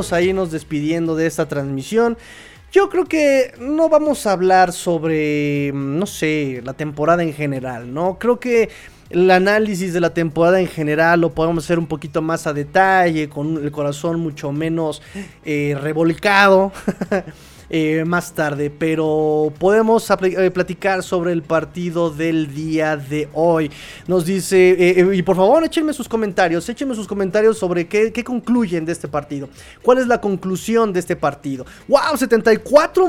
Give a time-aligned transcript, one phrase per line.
[0.00, 2.16] Vámonos a irnos despidiendo de esta transmisión.
[2.72, 8.18] Yo creo que no vamos a hablar sobre, no sé, la temporada en general, ¿no?
[8.18, 8.70] Creo que
[9.10, 13.28] el análisis de la temporada en general lo podemos hacer un poquito más a detalle,
[13.28, 15.02] con el corazón mucho menos
[15.44, 16.72] eh, revolcado.
[17.72, 23.70] Eh, más tarde, pero podemos eh, platicar sobre el partido del día de hoy.
[24.08, 28.84] Nos dice, eh, y por favor échenme sus comentarios, échenme sus comentarios sobre qué, concluyen
[28.84, 29.48] de este partido,
[29.82, 31.64] cuál es la conclusión de este partido.
[31.86, 32.16] ¡Wow!
[32.16, 33.06] 74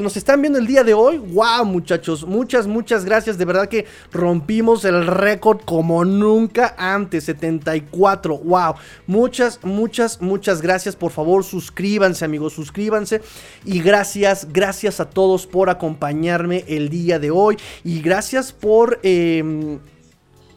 [0.00, 1.18] nos están viendo el día de hoy.
[1.18, 2.26] ¡Wow, muchachos!
[2.26, 3.36] Muchas, muchas gracias.
[3.36, 7.24] De verdad que rompimos el récord como nunca antes.
[7.24, 8.38] 74.
[8.38, 8.74] ¡Wow!
[9.06, 10.96] Muchas, muchas, muchas gracias.
[10.96, 13.20] Por favor, suscríbanse, amigos, suscríbanse.
[13.66, 17.56] Y gracias, gracias a todos por acompañarme el día de hoy.
[17.82, 19.80] Y gracias por em,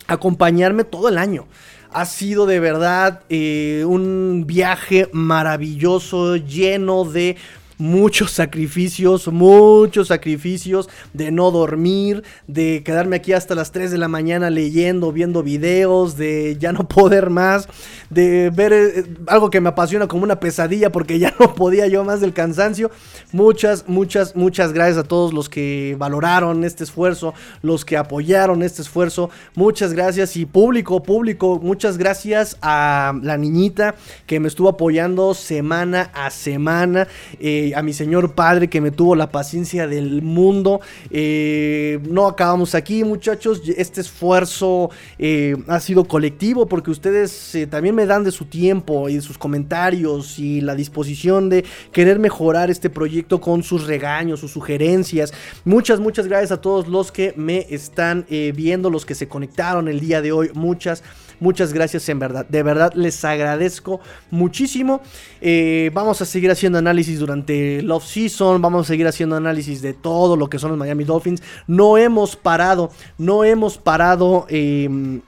[0.05, 1.47] acompañarme todo el año.
[1.91, 7.35] Ha sido de verdad eh, un viaje maravilloso, lleno de
[7.79, 14.09] muchos sacrificios, muchos sacrificios de no dormir, de quedarme aquí hasta las 3 de la
[14.09, 17.69] mañana leyendo, viendo videos, de ya no poder más,
[18.09, 22.03] de ver eh, algo que me apasiona como una pesadilla porque ya no podía yo
[22.03, 22.91] más del cansancio.
[23.31, 28.81] Muchas, muchas, muchas gracias a todos los que valoraron este esfuerzo, los que apoyaron este
[28.81, 29.29] esfuerzo.
[29.55, 36.11] Muchas gracias y público, público, muchas gracias a la niñita que me estuvo apoyando semana
[36.13, 37.07] a semana.
[37.39, 40.81] Eh, a mi Señor Padre que me tuvo la paciencia del mundo.
[41.09, 43.61] Eh, no acabamos aquí, muchachos.
[43.77, 49.09] Este esfuerzo eh, ha sido colectivo porque ustedes eh, también me dan de su tiempo
[49.09, 54.39] y de sus comentarios y la disposición de querer mejorar este proyecto con sus regaños,
[54.39, 55.33] sus sugerencias.
[55.65, 59.99] Muchas, muchas gracias a todos los que me están viendo, los que se conectaron el
[59.99, 60.51] día de hoy.
[60.53, 61.03] Muchas
[61.39, 62.45] Muchas gracias en verdad.
[62.47, 63.99] De verdad les agradezco
[64.31, 65.01] muchísimo.
[65.41, 68.61] Eh, vamos a seguir haciendo análisis durante el off-season.
[68.61, 71.41] Vamos a seguir haciendo análisis de todo lo que son los Miami Dolphins.
[71.67, 72.91] No hemos parado.
[73.17, 74.45] No hemos parado.
[74.49, 75.21] Em,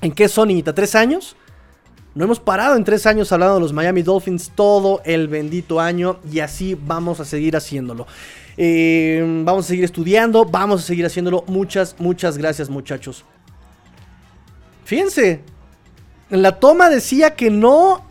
[0.00, 0.74] ¿En qué son, niñita?
[0.74, 1.36] ¿Tres años?
[2.14, 6.18] No hemos parado en tres años hablando de los Miami Dolphins todo el bendito año
[6.30, 8.06] y así vamos a seguir haciéndolo.
[8.58, 11.44] Em, vamos a seguir estudiando, vamos a seguir haciéndolo.
[11.46, 13.24] Muchas, muchas gracias muchachos.
[14.84, 15.40] Fíjense,
[16.30, 18.04] en la toma decía que no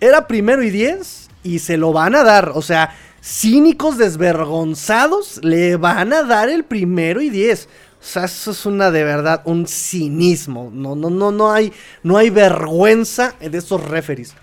[0.00, 2.52] era primero y diez y se lo van a dar.
[2.54, 7.68] O sea, cínicos desvergonzados le van a dar el primero y diez.
[8.00, 10.70] O sea, eso es una de verdad, un cinismo.
[10.72, 14.34] No, no, no, no hay, no hay vergüenza de esos referees.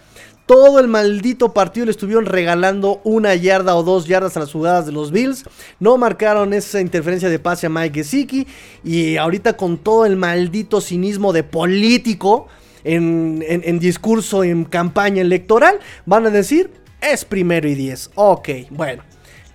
[0.52, 4.86] Todo el maldito partido le estuvieron regalando una yarda o dos yardas a las jugadas
[4.86, 5.46] de los Bills.
[5.80, 8.46] No marcaron esa interferencia de pase a Mike Gesicki.
[8.84, 12.48] Y ahorita con todo el maldito cinismo de político
[12.84, 16.70] en, en discurso, en campaña electoral, van a decir,
[17.00, 18.12] es primero y diez.
[18.16, 19.04] Ok, bueno.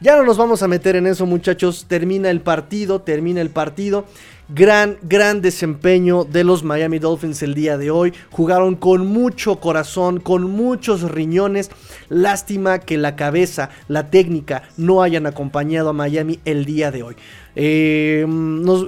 [0.00, 1.86] Ya no nos vamos a meter en eso muchachos.
[1.88, 4.06] Termina el partido, termina el partido.
[4.48, 8.12] Gran, gran desempeño de los Miami Dolphins el día de hoy.
[8.30, 11.68] Jugaron con mucho corazón, con muchos riñones.
[12.08, 17.16] Lástima que la cabeza, la técnica no hayan acompañado a Miami el día de hoy.
[17.56, 18.24] Eh,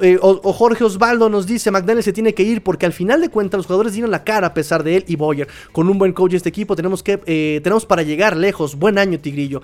[0.03, 3.29] eh, o, Jorge Osvaldo nos dice, McDaniel se tiene que ir porque al final de
[3.29, 5.49] cuentas los jugadores dieron la cara a pesar de él y Boyer.
[5.73, 8.77] Con un buen coach este equipo tenemos, que, eh, tenemos para llegar lejos.
[8.77, 9.63] Buen año, Tigrillo.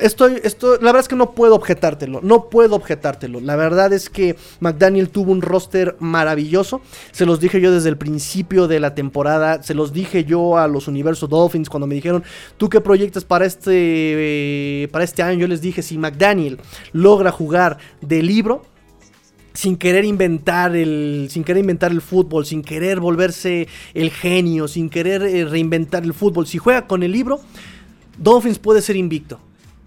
[0.00, 3.38] Estoy, esto, la verdad es que no puedo objetártelo, no puedo objetártelo.
[3.38, 6.80] La verdad es que McDaniel tuvo un roster maravilloso.
[7.12, 10.66] Se los dije yo desde el principio de la temporada, se los dije yo a
[10.66, 12.24] los Universo Dolphins cuando me dijeron,
[12.56, 15.38] ¿tú qué proyectas para este, eh, para este año?
[15.38, 16.58] Yo les dije, si McDaniel
[16.92, 18.62] logra jugar de libro,
[19.54, 24.90] sin querer inventar el sin querer inventar el fútbol, sin querer volverse el genio, sin
[24.90, 27.40] querer eh, reinventar el fútbol, si juega con el libro,
[28.18, 29.38] Dolphins puede ser invicto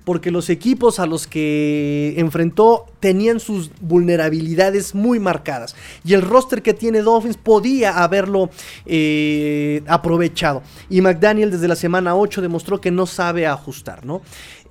[0.03, 5.75] porque los equipos a los que enfrentó tenían sus vulnerabilidades muy marcadas.
[6.03, 8.49] Y el roster que tiene Dolphins podía haberlo
[8.85, 10.63] eh, aprovechado.
[10.89, 14.21] Y McDaniel desde la semana 8 demostró que no sabe ajustar, ¿no?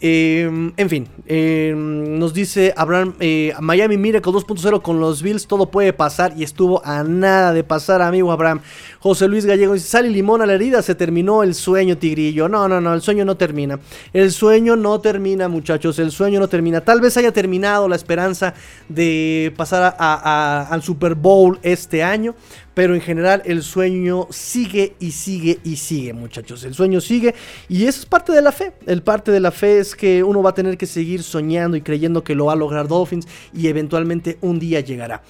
[0.03, 5.71] Em, en fin, em, nos dice Abraham, eh, Miami Miracle 2.0 con los Bills, todo
[5.71, 8.61] puede pasar y estuvo a nada de pasar, amigo Abraham.
[9.01, 12.49] José Luis Gallego dice, sale limón a la herida, se terminó el sueño, Tigrillo.
[12.49, 13.79] No, no, no, el sueño no termina.
[14.15, 16.81] El sueño no termina, muchachos, el sueño no termina.
[16.81, 18.55] Tal vez haya terminado la esperanza
[18.89, 22.35] de pasar al Super Bowl este año,
[22.75, 26.65] pero en general el sueño sigue y sigue y sigue, muchachos.
[26.65, 27.35] El sueño sigue
[27.69, 28.73] y eso es parte de la fe.
[28.87, 31.83] El parte de la fe es que uno va a tener que seguir soñando y
[31.83, 35.23] creyendo que lo va a lograr Dolphins y eventualmente un día llegará.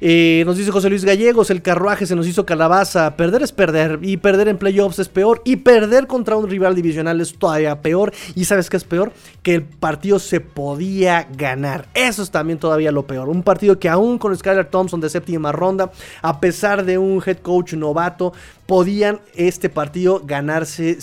[0.00, 3.16] Eh, nos dice José Luis Gallegos, el carruaje se nos hizo calabaza.
[3.16, 7.20] Perder es perder y perder en playoffs es peor y perder contra un rival divisional
[7.20, 8.12] es todavía peor.
[8.34, 9.12] Y sabes qué es peor?
[9.42, 11.88] Que el partido se podía ganar.
[11.94, 13.28] Eso es también todavía lo peor.
[13.28, 15.90] Un partido que aún con Skylar Thompson de séptima ronda,
[16.22, 18.32] a pesar de un head coach novato,
[18.64, 20.98] podían este partido ganarse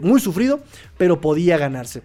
[0.00, 0.60] muy sufrido,
[0.96, 2.02] pero podía ganarse.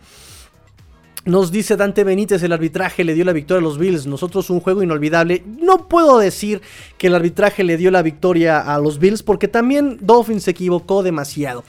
[1.26, 4.60] Nos dice Dante Benítez, el arbitraje le dio la victoria a los Bills, nosotros un
[4.60, 5.42] juego inolvidable.
[5.62, 6.62] No puedo decir
[6.98, 11.02] que el arbitraje le dio la victoria a los Bills porque también Dolphins se equivocó
[11.02, 11.64] demasiado.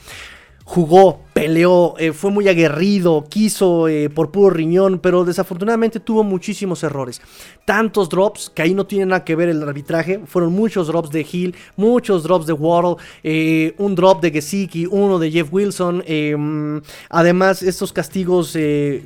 [0.65, 6.81] Jugó peleó, eh, fue muy aguerrido, quiso eh, por puro riñón, pero desafortunadamente tuvo muchísimos
[6.81, 7.21] errores.
[7.65, 10.21] Tantos drops que ahí no tiene nada que ver el arbitraje.
[10.25, 15.19] Fueron muchos drops de Hill, muchos drops de Waddle, eh, un drop de Gesicki, uno
[15.19, 16.03] de Jeff Wilson.
[16.07, 18.57] Em, además, estos castigos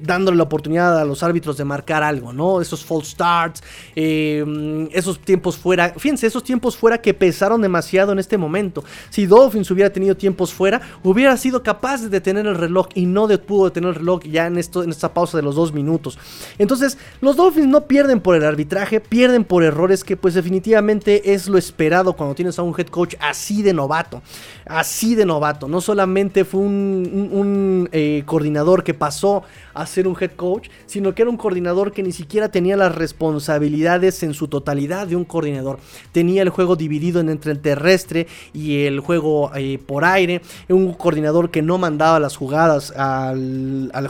[0.03, 2.61] dándole la oportunidad a los árbitros de marcar algo, ¿no?
[2.61, 3.63] Esos false starts,
[3.95, 5.95] em, esos tiempos fuera.
[5.97, 8.83] Fíjense, esos tiempos fuera que pesaron demasiado en este momento.
[9.09, 13.28] Si Dolphins hubiera tenido tiempos fuera, hubiera sido capaz de detener el reloj y no
[13.40, 16.18] pudo detener el reloj ya en, esto, en esta pausa de los dos minutos.
[16.57, 21.48] Entonces, los Dolphins no pierden por el arbitraje, pierden por errores que pues definitivamente es
[21.48, 24.22] lo esperado cuando tienes a un head coach así de novato,
[24.66, 25.68] así de novato.
[25.68, 29.44] No solamente fue un, eh, coordinador que pasó
[29.74, 32.94] a ser un head coach, sino que era un coordinador que ni siquiera tenía las
[32.94, 35.80] responsabilidades en su totalidad de un coordinador.
[36.12, 40.94] Tenía el juego dividido en entre el terrestre y el juego eh, por aire, un
[40.94, 44.09] coordinador que no mandaba las jugadas al, al.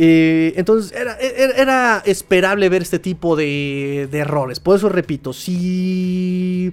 [0.00, 4.60] Eh, entonces era, esperable ver este tipo de, errores.
[4.60, 6.72] Por eso repito, si...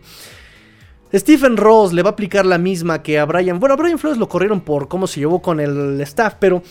[1.13, 3.59] Stephen Ross le va a aplicar la misma que a Brian.
[3.59, 6.61] Bueno, a Brian Flores lo corrieron por cómo se llevó con el staff, pero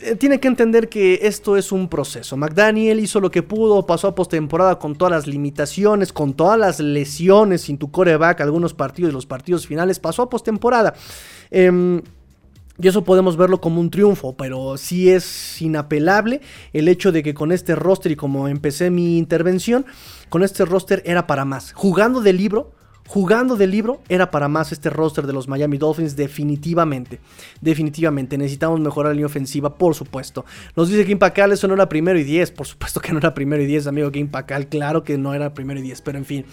[0.00, 2.36] eh, tiene que entender que esto es un proceso.
[2.36, 6.80] McDaniel hizo lo que pudo, pasó a postemporada con todas las limitaciones, con todas las
[6.80, 10.94] lesiones sin tu coreback, algunos partidos y los partidos finales, pasó a postemporada.
[11.50, 12.00] Eh,
[12.80, 16.40] y eso podemos verlo como un triunfo, pero sí es inapelable
[16.72, 19.84] el hecho de que con este roster y como empecé mi intervención,
[20.28, 21.72] con este roster era para más.
[21.72, 22.72] Jugando de libro,
[23.10, 27.18] jugando del libro, era para más este roster de los Miami Dolphins, definitivamente.
[27.60, 28.38] Definitivamente.
[28.38, 30.44] Necesitamos mejorar la línea ofensiva, por supuesto.
[30.76, 32.52] Nos dice que Impacal eso no era primero y 10.
[32.52, 34.12] Por supuesto que no era primero y 10, amigo.
[34.12, 36.44] Que Impacal, claro que no era primero y 10, pero en fin.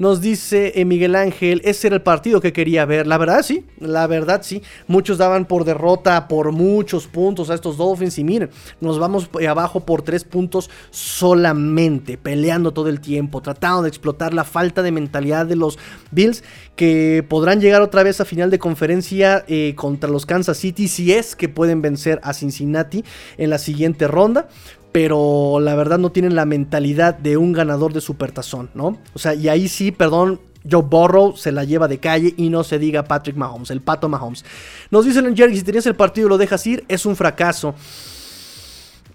[0.00, 3.06] Nos dice eh, Miguel Ángel, ese era el partido que quería ver.
[3.06, 3.64] La verdad, sí.
[3.78, 4.64] La verdad, sí.
[4.88, 8.18] Muchos daban por derrota por muchos puntos a estos Dolphins.
[8.18, 12.18] Y miren, nos vamos abajo por 3 puntos solamente.
[12.18, 13.40] Peleando todo el tiempo.
[13.42, 15.78] Tratando de explotar la falta de mentalidad de los
[16.10, 16.42] Bills
[16.76, 21.12] que podrán llegar otra vez a final de conferencia eh, contra los Kansas City si
[21.12, 23.04] es que pueden vencer a Cincinnati
[23.38, 24.48] en la siguiente ronda.
[24.92, 28.98] Pero la verdad no tienen la mentalidad de un ganador de supertazón, ¿no?
[29.14, 32.64] O sea, y ahí sí, perdón, Joe Burrow se la lleva de calle y no
[32.64, 34.44] se diga Patrick Mahomes, el pato Mahomes.
[34.90, 37.74] Nos dicen en Jerry, si tenías el partido y lo dejas ir, es un fracaso.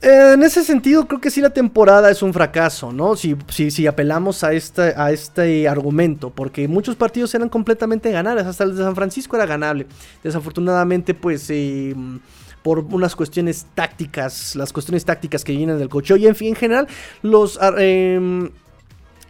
[0.07, 3.15] En ese sentido, creo que sí la temporada es un fracaso, ¿no?
[3.15, 8.65] Si, si, apelamos a este, a este argumento, porque muchos partidos eran completamente ganables, hasta
[8.65, 9.87] el de San Francisco era ganable.
[10.23, 11.49] Desafortunadamente, pues...
[11.49, 11.95] Eh,
[12.61, 16.17] por unas cuestiones tácticas, las cuestiones tácticas que vienen del coche.
[16.17, 16.87] Y en fin, en general,
[17.21, 17.59] los...
[17.77, 18.49] Eh,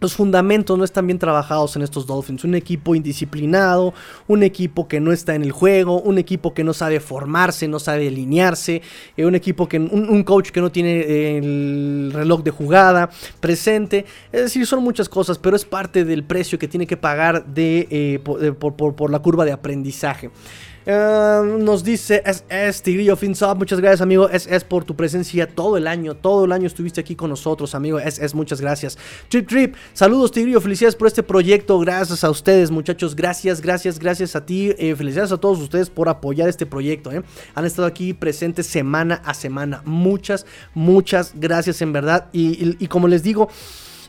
[0.06, 2.44] los fundamentos no están bien trabajados en estos Dolphins.
[2.44, 3.92] Un equipo indisciplinado,
[4.28, 7.80] un equipo que no está en el juego, un equipo que no sabe formarse, no
[7.80, 8.84] sabe alinearse,
[9.18, 13.10] eh, un equipo que un, coach que no tiene eh, el reloj de jugada
[13.40, 14.06] presente.
[14.32, 17.88] Es decir, son muchas cosas, pero es parte del precio que tiene que pagar de,
[17.90, 20.30] eh, por la curva de aprendizaje.
[20.88, 24.30] Em, nos dice SS Tigrillo FinSub, muchas gracias amigo.
[24.30, 27.98] SS por tu presencia todo el año, todo el año estuviste aquí con nosotros amigo.
[28.00, 28.96] SS, muchas gracias.
[29.28, 34.36] Trip Trip, saludos Tigrillo, felicidades por este proyecto, gracias a ustedes muchachos, gracias, gracias, gracias
[34.36, 37.24] a ti, eh, felicidades a todos ustedes por apoyar este proyecto, eh.
[37.56, 42.30] han estado aquí presentes semana a semana, muchas, muchas gracias en verdad.
[42.32, 43.50] Y como les digo...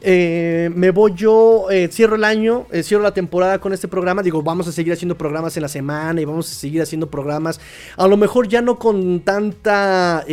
[0.09, 4.23] Eh, me voy yo, eh, cierro el año, eh, cierro la temporada con este programa.
[4.23, 7.61] Digo, vamos a seguir haciendo programas en la semana y vamos a seguir haciendo programas.
[7.97, 10.25] A lo mejor ya no con tanta.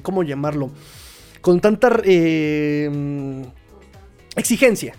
[0.00, 0.70] ¿Cómo llamarlo?
[1.42, 2.00] Con tanta
[4.34, 4.94] exigencia.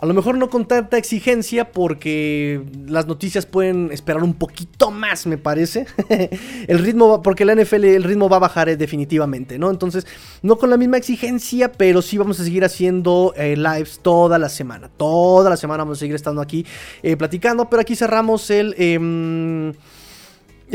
[0.00, 5.26] A lo mejor no con tanta exigencia porque las noticias pueden esperar un poquito más,
[5.26, 5.86] me parece.
[6.68, 9.70] el ritmo, porque la NFL el ritmo va a bajar eh, definitivamente, ¿no?
[9.70, 10.06] Entonces,
[10.42, 14.48] no con la misma exigencia, pero sí vamos a seguir haciendo eh, lives toda la
[14.48, 14.88] semana.
[14.88, 16.64] Toda la semana vamos a seguir estando aquí
[17.02, 18.76] eh, platicando, pero aquí cerramos el...
[18.78, 19.72] Em,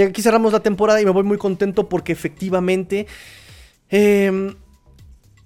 [0.05, 3.07] aquí cerramos la temporada y me voy muy contento porque efectivamente...
[3.89, 4.53] Eh,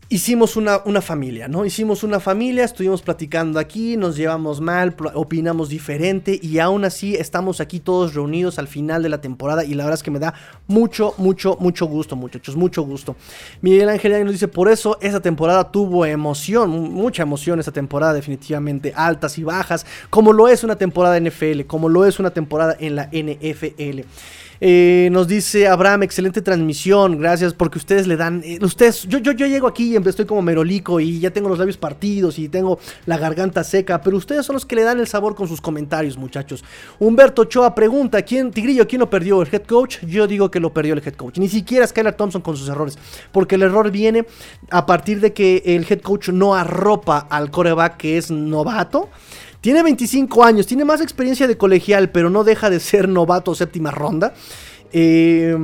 [0.09, 1.65] hicimos una, una, familia, ¿no?
[1.65, 7.59] Hicimos una familia, estuvimos platicando aquí, nos llevamos mal, opinamos diferente y aún así estamos
[7.59, 10.33] aquí todos reunidos al final de la temporada y la verdad es que me da
[10.67, 13.17] mucho, mucho, mucho gusto, muchachos, mucho gusto.
[13.61, 18.93] Miguel Ángel nos dice, por eso esa temporada tuvo emoción, mucha emoción esa temporada definitivamente,
[18.95, 22.95] altas y bajas, como lo es una temporada NFL, como lo es una temporada en
[22.95, 24.01] la NFL.
[24.59, 29.31] Eh, nos dice Abraham, excelente transmisión, gracias porque ustedes le dan, eh, ustedes, yo, yo,
[29.31, 32.79] yo llego aquí y estoy como merolico y ya tengo los labios partidos y tengo
[33.05, 36.17] la garganta seca, pero ustedes son los que le dan el sabor con sus comentarios,
[36.17, 36.63] muchachos.
[36.99, 39.41] Humberto Choa pregunta, ¿quién, Tigrillo, quién lo perdió?
[39.41, 39.99] ¿El head coach?
[40.05, 42.97] Yo digo que lo perdió el head coach, ni siquiera Skylar Thompson con sus errores,
[43.31, 44.25] porque el error viene
[44.71, 49.09] a partir de que el head coach no arropa al coreback que es novato.
[49.61, 53.91] Tiene 25 años, tiene más experiencia de colegial, pero no deja de ser novato séptima
[53.91, 54.33] ronda.
[54.91, 55.55] Eh,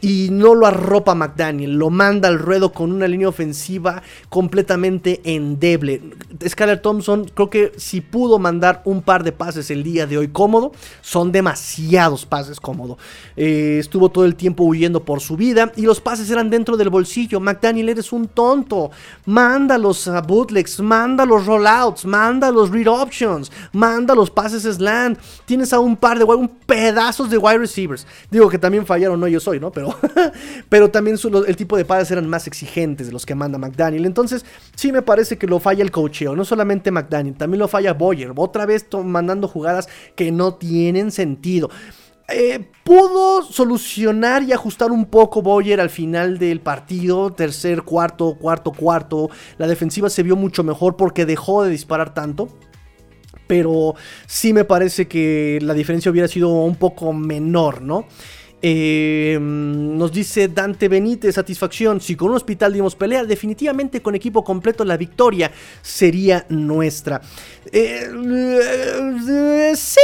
[0.00, 6.02] y no lo arropa McDaniel, lo manda al ruedo con una línea ofensiva completamente endeble.
[6.46, 10.28] Skyler Thompson creo que si pudo mandar un par de pases el día de hoy
[10.28, 12.98] cómodo, son demasiados pases cómodo.
[13.36, 16.90] Eh, estuvo todo el tiempo huyendo por su vida y los pases eran dentro del
[16.90, 17.40] bolsillo.
[17.40, 18.90] McDaniel eres un tonto,
[19.26, 25.18] manda los bootlegs, manda los rollouts, manda los read options, manda los pases slant.
[25.44, 28.06] Tienes a un par de un pedazos de wide receivers.
[28.30, 29.72] Digo que también fallaron, no yo soy, ¿no?
[29.72, 29.87] Pero
[30.68, 31.16] pero, también
[31.46, 34.06] el tipo de padres eran más exigentes de los que manda McDaniel.
[34.06, 37.94] Entonces, sí me parece que lo falla el cocheo, no solamente McDaniel, también lo falla
[37.94, 41.70] Boyer, otra vez mandando jugadas que no tienen sentido.
[42.30, 48.72] Eh, pudo solucionar y ajustar un poco Boyer al final del partido, tercer, cuarto, cuarto,
[48.72, 49.30] cuarto.
[49.56, 52.48] La defensiva se vio mucho mejor porque dejó de disparar tanto.
[53.46, 53.94] Pero
[54.26, 58.06] sí me parece que la diferencia hubiera sido un poco menor, ¿no?
[58.60, 62.00] Eh, nos dice Dante Benítez, satisfacción.
[62.00, 65.50] Si con un hospital dimos pelea, definitivamente con equipo completo la victoria
[65.82, 67.20] sería nuestra.
[67.70, 70.00] Eh, eh, sí,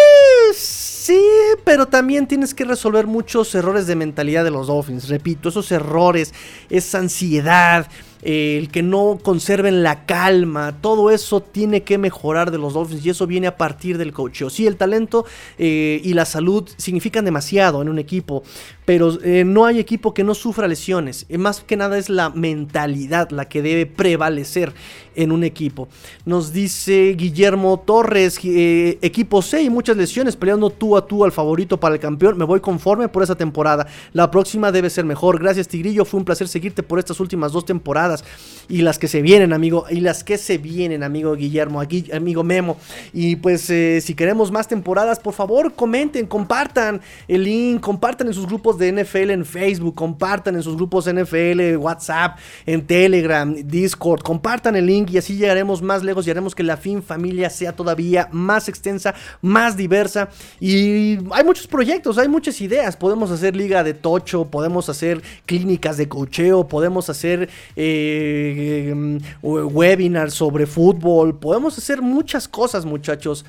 [1.04, 1.20] sí,
[1.64, 5.08] pero también tienes que resolver muchos errores de mentalidad de los Dolphins.
[5.08, 6.32] Repito, esos errores,
[6.70, 7.88] esa ansiedad
[8.24, 13.10] el que no conserven la calma, todo eso tiene que mejorar de los Dolphins y
[13.10, 14.44] eso viene a partir del coach.
[14.48, 15.26] Sí, el talento
[15.58, 18.42] eh, y la salud significan demasiado en un equipo,
[18.84, 21.26] pero eh, no hay equipo que no sufra lesiones.
[21.28, 24.72] Eh, más que nada es la mentalidad la que debe prevalecer
[25.16, 25.88] en un equipo.
[26.24, 31.78] Nos dice Guillermo Torres, equipo C y muchas lesiones, peleando tú a tú al favorito
[31.78, 32.36] para el campeón.
[32.36, 33.86] Me voy conforme por esa temporada.
[34.12, 35.38] La próxima debe ser mejor.
[35.40, 38.24] Gracias Tigrillo, fue un placer seguirte por estas últimas dos temporadas
[38.68, 42.42] y las que se vienen, amigo, y las que se vienen, amigo Guillermo, aquí, amigo
[42.42, 42.76] Memo.
[43.12, 48.34] Y pues eh, si queremos más temporadas, por favor, comenten, compartan el link, compartan en
[48.34, 54.22] sus grupos de NFL en Facebook, compartan en sus grupos NFL, WhatsApp, en Telegram, Discord,
[54.22, 57.74] compartan el link y así llegaremos más lejos y haremos que la fin familia sea
[57.74, 60.28] todavía más extensa, más diversa
[60.60, 65.96] y hay muchos proyectos, hay muchas ideas, podemos hacer liga de tocho, podemos hacer clínicas
[65.96, 73.44] de cocheo, podemos hacer eh, eh, webinars sobre fútbol, podemos hacer muchas cosas muchachos.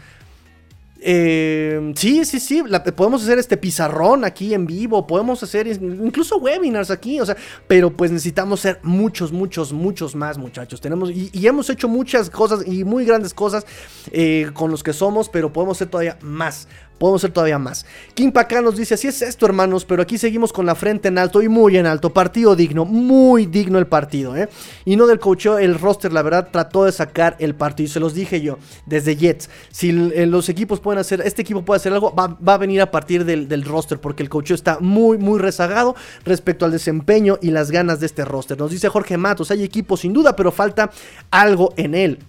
[1.07, 2.63] Eh, sí, sí, sí,
[2.95, 7.95] podemos hacer este pizarrón aquí en vivo, podemos hacer incluso webinars aquí, o sea, pero
[7.95, 10.81] pues necesitamos ser muchos, muchos, muchos más muchachos.
[10.81, 13.67] Tenemos y, hemos hecho muchas cosas y muy grandes cosas
[14.11, 17.85] eh, con los que somos, pero podemos ser todavía más, Podemos ser todavía más.
[18.13, 21.17] Kim acá nos dice, así es esto hermanos, pero aquí seguimos con la frente en
[21.17, 22.13] alto y muy en alto.
[22.13, 24.49] Partido digno, muy digno el partido, ¿eh?
[24.85, 27.89] Y no del coach, el roster, la verdad, trató de sacar el partido.
[27.89, 29.49] Se los dije yo, desde Jets.
[29.71, 32.91] Si eh, los equipos pueden hacer, este equipo puede hacer algo, va, a venir a
[32.91, 37.71] partir del, roster, porque el coach está muy, muy rezagado respecto al desempeño y las
[37.71, 38.57] ganas de este roster.
[38.57, 40.91] Nos dice Jorge Matos, hay equipo sin duda, pero falta
[41.29, 42.19] algo en él.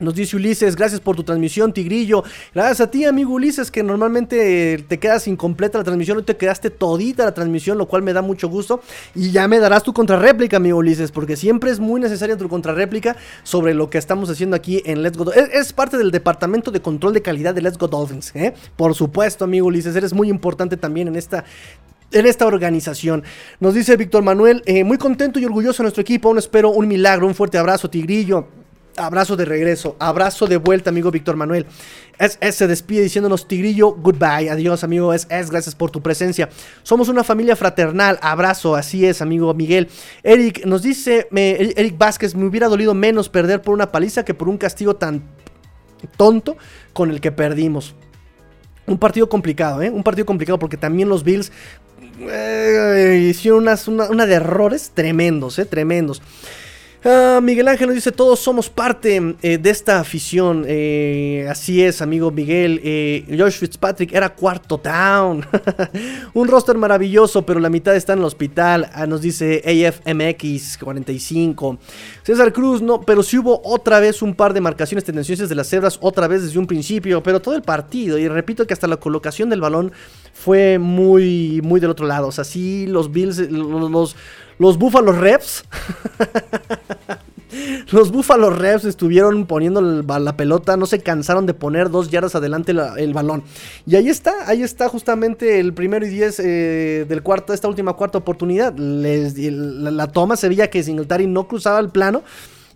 [0.00, 2.22] Nos dice Ulises, gracias por tu transmisión, Tigrillo.
[2.54, 6.70] Gracias a ti, amigo Ulises, que normalmente te quedas incompleta la transmisión, hoy te quedaste
[6.70, 8.80] todita la transmisión, lo cual me da mucho gusto.
[9.16, 13.16] Y ya me darás tu contrarréplica, amigo Ulises, porque siempre es muy necesaria tu contrarréplica
[13.42, 15.32] sobre lo que estamos haciendo aquí en Let's Go.
[15.32, 18.54] Es, es parte del departamento de control de calidad de Let's Go Dolphins, ¿eh?
[18.76, 21.44] Por supuesto, amigo Ulises, eres muy importante también en esta
[22.12, 23.24] en esta organización.
[23.58, 26.86] Nos dice Víctor Manuel, eh, muy contento y orgulloso de nuestro equipo, aún espero un
[26.86, 28.46] milagro, un fuerte abrazo, Tigrillo.
[28.98, 31.66] Abrazo de regreso, abrazo de vuelta, amigo Víctor Manuel.
[32.18, 34.50] Es, se despide diciéndonos Tigrillo, goodbye.
[34.50, 35.14] Adiós, amigo.
[35.14, 36.48] Es, es, gracias por tu presencia.
[36.82, 38.18] Somos una familia fraternal.
[38.22, 39.88] Abrazo, así es, amigo Miguel.
[40.22, 44.48] Eric nos dice, Eric Vázquez, me hubiera dolido menos perder por una paliza que por
[44.48, 45.22] un castigo tan
[46.16, 46.56] tonto
[46.92, 47.94] con el que perdimos.
[48.86, 49.90] Un partido complicado, ¿eh?
[49.90, 51.52] Un partido complicado porque también los Bills
[52.20, 53.76] eh, hicieron una,
[54.08, 55.66] una, de errores tremendos, ¿eh?
[55.66, 56.22] Tremendos.
[57.04, 60.64] Ah, Miguel Ángel nos dice, todos somos parte eh, de esta afición.
[60.66, 62.80] Eh, así es, amigo Miguel.
[62.82, 65.46] Eh, Josh Fitzpatrick era cuarto down.
[66.34, 68.90] Un roster maravilloso, pero la mitad está en el hospital.
[68.92, 71.78] Ah, nos dice AFMX 45.
[72.24, 75.68] César Cruz, no, pero si hubo otra vez un par de marcaciones tendenciosas de las
[75.68, 78.18] cebras, otra vez desde un principio, pero todo el partido.
[78.18, 79.92] Y repito que hasta la colocación del balón
[80.32, 82.26] fue muy, muy del otro lado.
[82.26, 84.16] O sea, sí, los Bills, los,
[84.58, 85.64] los Buffalo Reps.
[87.90, 92.74] Los Buffalo Reps estuvieron poniendo la pelota, no se cansaron de poner dos yardas adelante
[92.98, 93.42] el balón.
[93.86, 97.94] Y ahí está, ahí está justamente el primero y diez eh, del cuarto, esta última
[97.94, 98.74] cuarta oportunidad.
[98.76, 102.22] la, la, toma se veía que Singletary no cruzaba el plano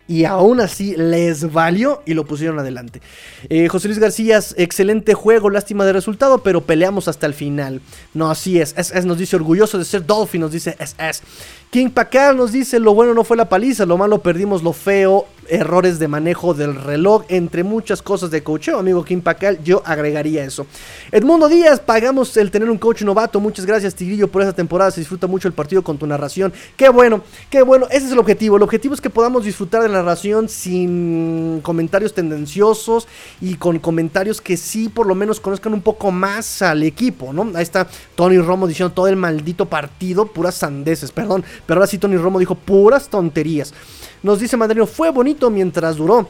[0.09, 3.01] y aún así les valió y lo pusieron adelante.
[3.49, 7.81] Eh, José Luis García, excelente juego, lástima de resultado, pero peleamos hasta el final.
[8.15, 11.23] No, así es, es, nos dice orgulloso de ser Dolphin, nos dice es, es.
[11.71, 15.27] King Pacal nos dice lo bueno no fue la paliza, lo malo perdimos lo feo
[15.49, 20.45] errores de manejo del reloj, entre muchas cosas de coacheo, amigo Kim Pacal, yo agregaría
[20.45, 20.67] eso.
[21.11, 25.01] Edmundo Díaz, pagamos el tener un coach novato, muchas gracias Tigrillo por esta temporada, se
[25.01, 28.57] disfruta mucho el partido con tu narración, qué bueno, qué bueno, ese es el objetivo,
[28.57, 33.09] el objetivo es que podamos disfrutar de la narración sin comentarios tendenciosos
[33.41, 37.51] y con comentarios que sí por lo menos conozcan un poco más al equipo, ¿no?
[37.55, 41.99] Ahí está Tony Romo diciendo todo el maldito partido, puras sandeces, perdón, pero ahora sí
[41.99, 43.75] Tony Romo dijo puras tonterías.
[44.23, 46.29] Nos dice Madrino, fue bonito mientras duró.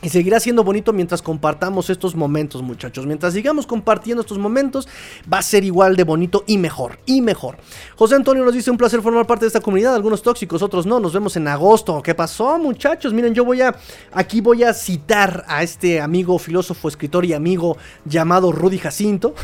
[0.00, 3.04] Y seguirá siendo bonito mientras compartamos estos momentos, muchachos.
[3.04, 4.86] Mientras sigamos compartiendo estos momentos,
[5.30, 7.56] va a ser igual de bonito y mejor, y mejor.
[7.96, 9.96] José Antonio nos dice un placer formar parte de esta comunidad.
[9.96, 11.00] Algunos tóxicos, otros no.
[11.00, 12.00] Nos vemos en agosto.
[12.00, 13.12] ¿Qué pasó, muchachos?
[13.12, 13.74] Miren, yo voy a.
[14.12, 19.34] Aquí voy a citar a este amigo, filósofo, escritor y amigo llamado Rudy Jacinto.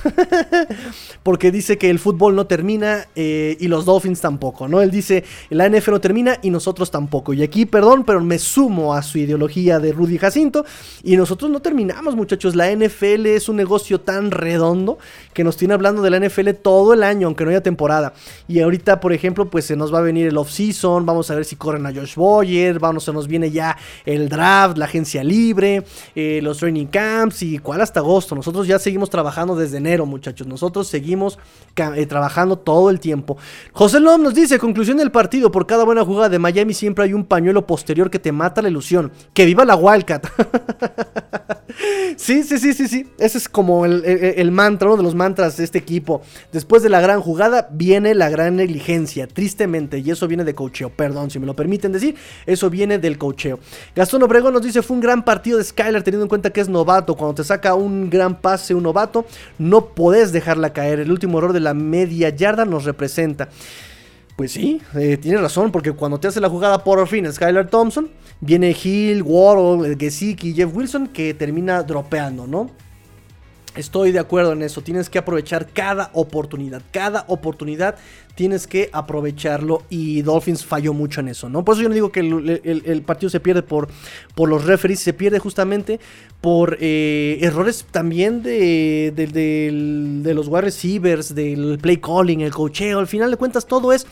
[1.25, 4.81] porque dice que el fútbol no termina eh, y los Dolphins tampoco, ¿no?
[4.83, 7.33] Él dice: la NF no termina y nosotros tampoco.
[7.33, 10.44] Y aquí, perdón, pero me sumo a su ideología de Rudy Jacinto
[11.03, 12.55] y nosotros no terminamos, muchachos.
[12.55, 14.99] La NFL es un negocio tan redondo
[15.33, 18.15] que nos tiene hablando de la NFL todo el año, aunque no haya temporada.
[18.49, 21.07] Y ahorita, por ejemplo, pues se nos va a venir el off-season.
[21.07, 22.79] Vamos a ver si corren a Josh Boyer.
[22.79, 27.59] Vamos, se nos viene ya el draft, la agencia libre, eh, los training camps y
[27.59, 28.35] cuál hasta agosto.
[28.35, 30.47] Nosotros ya seguimos trabajando desde enero, muchachos.
[30.47, 31.39] Nosotros seguimos
[31.77, 33.37] eh, trabajando todo el tiempo.
[33.73, 35.51] José Lom nos dice: conclusión del partido.
[35.51, 38.69] Por cada buena jugada de Miami siempre hay un pañuelo posterior que te mata la
[38.69, 39.13] ilusión.
[39.33, 40.27] Que viva la Wildcat.
[42.17, 43.07] sí, sí, sí, sí, sí.
[43.19, 46.23] Ese es como el, mantra, uno de los mantras de este equipo.
[46.53, 49.99] Después de la gran jugada viene la gran negligencia, tristemente.
[49.99, 50.91] Y eso viene de cocheo.
[50.91, 52.17] Perdón, si me lo permiten decir,
[52.47, 53.59] eso viene del cocheo.
[53.95, 56.69] Gastón Obregón nos dice: fue un gran partido de Skyler teniendo en cuenta que es
[56.69, 57.15] novato.
[57.15, 59.25] Cuando te saca un gran pase un novato,
[59.59, 61.01] no podés dejarla caer.
[61.01, 63.49] El último error de la media yarda nos representa.
[64.37, 68.11] Pues sí, eh, tiene razón, porque cuando te hace la jugada por fin Skylar Thompson,
[68.41, 72.71] viene Hill, Waddle, Gesicki y Jeff Wilson que termina dropeando, ¿no?
[73.77, 74.83] Estoy de acuerdo en eso.
[74.83, 76.83] Tienes que aprovechar cada oportunidad.
[76.93, 77.97] Cada oportunidad
[78.35, 79.83] tienes que aprovecharlo.
[79.91, 81.65] Y Dolphins falló mucho en eso, ¿no?
[81.65, 83.89] Por eso yo no digo que el, partido se pierde por,
[84.35, 85.01] por, los referees.
[85.01, 85.99] Se pierde justamente
[86.41, 92.99] por eh, errores también de, de, los wide receivers, del play calling, el cocheo.
[92.99, 94.07] Al final de cuentas, todo es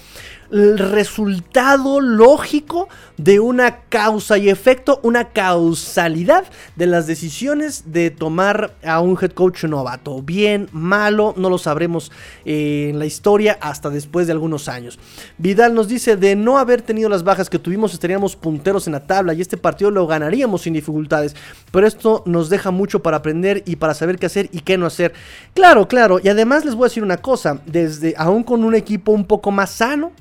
[0.53, 6.45] el resultado lógico de una causa y efecto, una causalidad
[6.77, 10.21] de las decisiones de tomar a un head coach novato.
[10.23, 12.13] Bien, malo, no lo sabremos
[12.45, 14.99] eh, en la historia hasta después de algunos años.
[15.39, 19.07] Vidal nos dice, de no haber tenido las bajas que tuvimos estaríamos punteros en la
[19.07, 21.35] tabla y este partido lo ganaríamos sin dificultades.
[21.71, 24.87] Pero esto nos deja mucho para aprender y para saber qué hacer y qué no
[24.87, 25.15] hacer.
[25.55, 29.13] Claro, claro, y además les voy a decir una cosa, desde aún con un equipo
[29.13, 30.13] un poco más sano,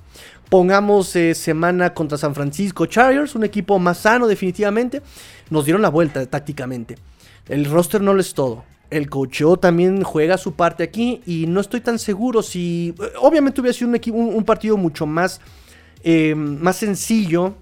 [0.52, 5.02] Pongamos eh, semana contra San Francisco Chargers, un equipo más sano definitivamente.
[5.50, 6.98] Nos dieron la vuelta tácticamente.
[7.48, 8.66] El roster no lo es todo.
[8.90, 12.94] El cocheo también juega su parte aquí y no estoy tan seguro si...
[13.02, 15.40] Eh, obviamente hubiera sido un, un, partido mucho más,
[16.04, 17.56] eh, más sencillo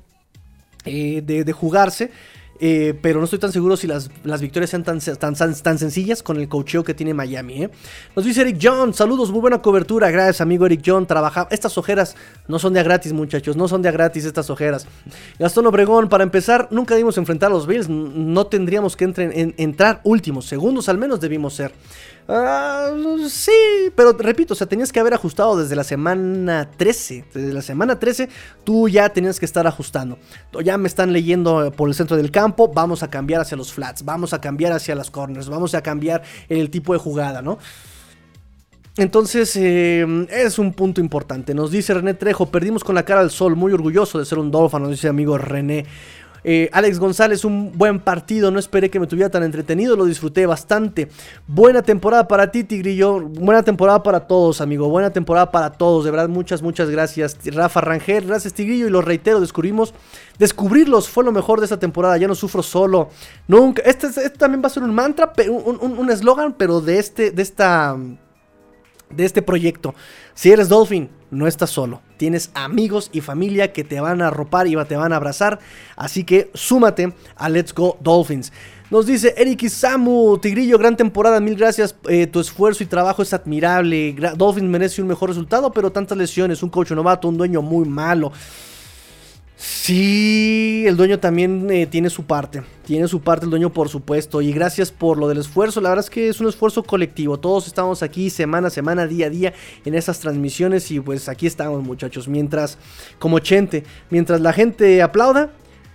[0.84, 2.10] de jugarse
[2.60, 4.10] eh, pero no estoy tan seguro si las,
[4.42, 7.64] victorias sean tan, tan, tan, sencillas con el cocheo que tiene Miami.
[7.64, 7.70] ¿eh?
[8.16, 11.48] Nos dice Eric John, saludos, muy buena cobertura, gracias amigo Eric John, trabaja.
[11.52, 12.16] Estas ojeras
[12.48, 14.88] no son de gratis muchachos, no son de gratis estas ojeras.
[15.40, 19.06] Gastón Obregón, para empezar, nunca debimos enfrentar a los Bills, no tendríamos que
[19.58, 21.72] entrar últimos, segundos al menos debimos ser.
[22.32, 22.92] Ah,
[23.28, 23.52] sí,
[23.96, 27.26] pero repito, o sea, tenías que haber ajustado desde la semana 13.
[27.34, 28.30] Desde la semana 13
[28.64, 30.20] tú ya tenías que estar ajustando.
[30.64, 34.06] Ya me están leyendo por el centro del campo, vamos a cambiar hacia los flats,
[34.06, 37.58] vamos a cambiar hacia las corners, vamos a cambiar el tipo de jugada, ¿no?
[38.98, 41.56] Entonces eh, es un punto importante.
[41.56, 44.52] Nos dice René Trejo, perdimos con la cara al sol, muy orgulloso de ser un
[44.52, 45.86] Dolphin, nos dice amigo René.
[46.44, 48.52] Eh, Alex González, un buen partido.
[48.52, 49.96] No esperé que me tuviera tan entretenido.
[49.96, 51.10] Lo disfruté bastante.
[51.48, 53.20] Buena temporada para ti, Tigrillo.
[53.20, 54.90] Buena temporada para todos, amigo.
[54.90, 56.06] Buena temporada para todos.
[56.06, 57.38] De verdad, muchas, muchas gracias.
[57.46, 58.88] Rafa Rangel, gracias, Tigrillo.
[58.88, 59.94] Y lo reitero, descubrimos.
[60.38, 62.18] Descubrirlos fue lo mejor de esta temporada.
[62.18, 63.10] Ya no sufro solo.
[63.48, 63.82] Nunca.
[63.84, 67.98] Este, este también va a ser un mantra, un eslogan, pero de este, de esta.
[69.10, 69.96] De este proyecto.
[70.34, 72.02] Si eres Dolphin, no estás solo.
[72.18, 75.60] Tienes amigos y familia que te van a arropar y te van a abrazar.
[75.96, 78.52] Así que súmate a Let's Go Dolphins.
[78.92, 81.96] Nos dice Eric Isamu, Tigrillo, gran temporada, mil gracias.
[82.08, 84.16] Eh, tu esfuerzo y trabajo es admirable.
[84.36, 88.32] Dolphins merece un mejor resultado, pero tantas lesiones, un coach novato, un dueño muy malo.
[89.62, 92.64] Sí, el dueño también eh, tiene su parte.
[92.86, 94.42] Tiene su parte el dueño, por supuesto.
[94.42, 95.82] Y gracias por lo del esfuerzo.
[95.82, 97.42] La verdad es que es un esfuerzo colectivo.
[97.42, 100.90] Todos estamos aquí semana a semana, día a día en esas transmisiones.
[100.92, 102.30] Y pues aquí estamos, muchachos.
[102.30, 102.78] Mientras,
[103.20, 105.52] como Chente, mientras la gente aplauda,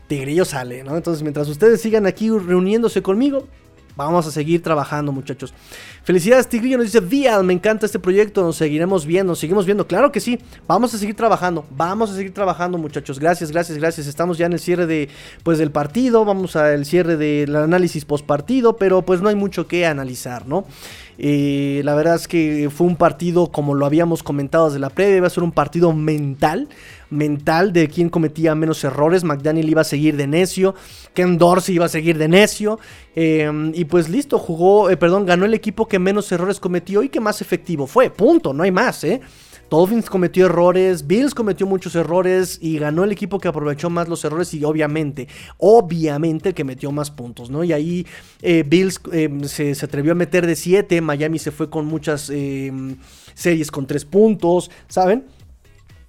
[0.08, 0.94] Tigrillo sale, ¿no?
[0.94, 3.48] Entonces, mientras ustedes sigan aquí reuniéndose conmigo,
[3.96, 5.54] Vamos a seguir trabajando, muchachos.
[6.02, 6.78] Felicidades, Tigrillo.
[6.78, 8.42] Nos dice Vial, me encanta este proyecto.
[8.42, 9.86] Nos seguiremos viendo, nos seguimos viendo.
[9.86, 10.38] Claro que sí.
[10.66, 11.64] Vamos a seguir trabajando.
[11.70, 13.20] Vamos a seguir trabajando, muchachos.
[13.20, 14.06] Gracias, gracias, gracias.
[14.06, 15.08] Estamos ya en el cierre de,
[15.44, 16.24] pues, del partido.
[16.24, 18.76] Vamos al cierre del análisis post partido.
[18.76, 20.64] Pero pues no hay mucho que analizar, ¿no?
[21.16, 25.18] Eh, la verdad es que fue un partido, como lo habíamos comentado desde la previa,
[25.18, 26.68] iba a ser un partido mental
[27.14, 29.24] mental de quién cometía menos errores.
[29.24, 30.74] McDaniel iba a seguir de necio.
[31.14, 32.78] Ken Dorsey iba a seguir de necio.
[33.14, 37.08] Em, y pues listo, jugó, eh, perdón, ganó el equipo que menos errores cometió y
[37.08, 38.10] que más efectivo fue.
[38.10, 39.20] Punto, no hay más, ¿eh?
[39.70, 44.24] Dolphins cometió errores, Bills cometió muchos errores y ganó el equipo que aprovechó más los
[44.24, 45.26] errores y obviamente,
[45.58, 47.64] obviamente que metió más puntos, ¿no?
[47.64, 48.06] Y ahí
[48.42, 52.96] eh, Bills em, se, atrevió a meter de 7, Miami se fue con muchas em,
[53.34, 55.24] series con 3 puntos, ¿saben?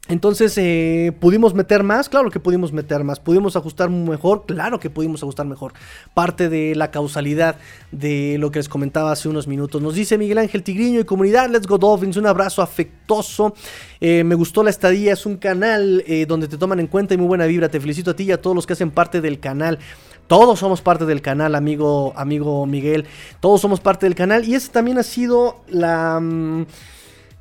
[0.08, 2.10] Entonces, eh, ¿pudimos meter más?
[2.10, 3.20] Claro que pudimos meter más.
[3.20, 4.46] ¿Pudimos ajustar mejor?
[4.46, 5.74] Claro que pudimos ajustar mejor.
[6.14, 7.56] Parte de la causalidad
[7.92, 9.82] de lo que les comentaba hace unos minutos.
[9.82, 13.56] Nos dice Miguel Ángel Tigriño y comunidad, Let's Go Dolphins, un abrazo afectuoso.
[14.00, 17.18] Eh, me gustó la estadía, es un canal eh, donde te toman en cuenta y
[17.18, 17.70] muy buena vibra.
[17.70, 19.80] Te felicito a ti y a todos los que hacen parte del canal.
[20.28, 23.06] Todos somos parte del canal, amigo, amigo Miguel.
[23.40, 26.22] Todos somos parte del canal y esa también ha sido la...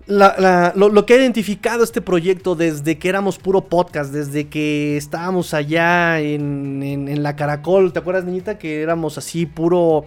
[0.07, 5.55] Mm, lo, que ha identificado este proyecto desde que éramos puro podcast, desde que estábamos
[5.55, 8.59] allá en, la Caracol, ¿te acuerdas, niñita?
[8.59, 10.05] Que éramos así puro...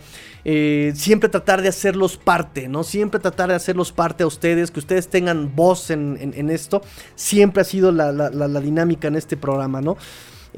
[0.50, 2.84] Eh, siempre tratar de hacerlos parte, ¿no?
[2.84, 6.82] Siempre tratar de hacerlos parte a ustedes, que ustedes tengan voz en, esto.
[7.16, 9.98] Siempre ha sido la, la dinámica en este programa, ¿no?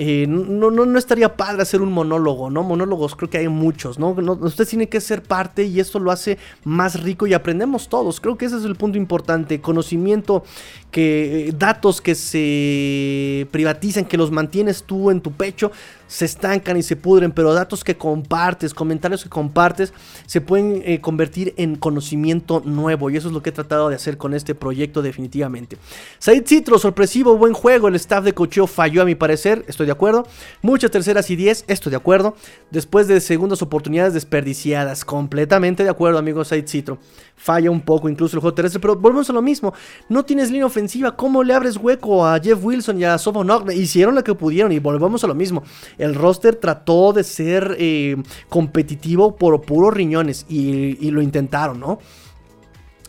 [0.01, 2.63] Eh, no, no, no estaría padre hacer un monólogo, ¿no?
[2.63, 4.11] Monólogos creo que hay muchos, ¿no?
[4.11, 8.21] Usted tiene que ser parte y esto lo hace más rico y aprendemos todos.
[8.21, 9.59] Creo que ese es el punto importante.
[9.59, 10.45] Conocimiento,
[10.89, 15.69] que eh, datos que se privatizan, que los mantienes tú en tu pecho,
[16.09, 19.93] se estancan y se pudren, pero datos que compartes, comentarios que compartes,
[20.25, 23.09] se pueden eh, convertir en conocimiento nuevo.
[23.09, 25.77] Y eso es lo que he tratado de hacer con este proyecto definitivamente.
[26.17, 27.87] Said Citro, sorpresivo, buen juego.
[27.87, 30.27] El staff de cocheo falló a mi parecer, estoy de acuerdo.
[30.63, 32.35] Muchas terceras y diez, estoy de acuerdo.
[32.71, 36.97] Después de segundas oportunidades desperdiciadas, completamente de acuerdo, amigo Said Citro.
[37.35, 39.73] Falla un poco incluso el juego terrestre, pero volvemos a lo mismo.
[40.09, 44.15] No tienes línea ofensiva, ¿cómo le abres hueco a Jeff Wilson y a Sofon Hicieron
[44.15, 45.63] lo que pudieron y volvemos a lo mismo.
[45.99, 48.15] El roster trató de ser eh,
[48.47, 51.99] competitivo por puros riñones y, lo intentaron, ¿no?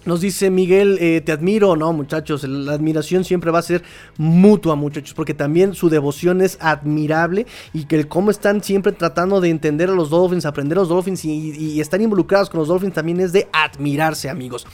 [0.06, 3.82] Nos dice Miguel, eh, te admiro, no muchachos, la admiración siempre va a ser
[4.16, 9.42] mutua muchachos, porque también su devoción es admirable y que el cómo están siempre tratando
[9.42, 12.68] de entender a los Dolphins, aprender a los Dolphins y, y estar involucrados con los
[12.68, 14.66] Dolphins también es de admirarse amigos.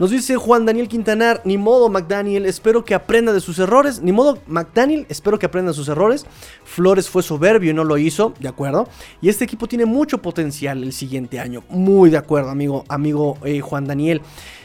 [0.00, 4.00] Nos dice Juan Daniel Quintanar, ni modo McDaniel, espero que aprenda de sus errores.
[4.00, 6.24] Ni modo McDaniel, espero que aprenda de sus errores.
[6.64, 8.88] Flores fue soberbio y no lo hizo, de acuerdo.
[9.20, 11.64] Y este equipo tiene mucho potencial el siguiente año.
[11.68, 14.22] Muy de acuerdo, amigo, amigo eh, Juan Daniel.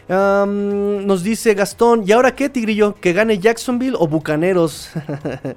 [0.07, 2.95] nos dice Gastón, ¿y ahora qué, Tigrillo?
[2.95, 4.91] ¿Que gane Jacksonville o Bucaneros?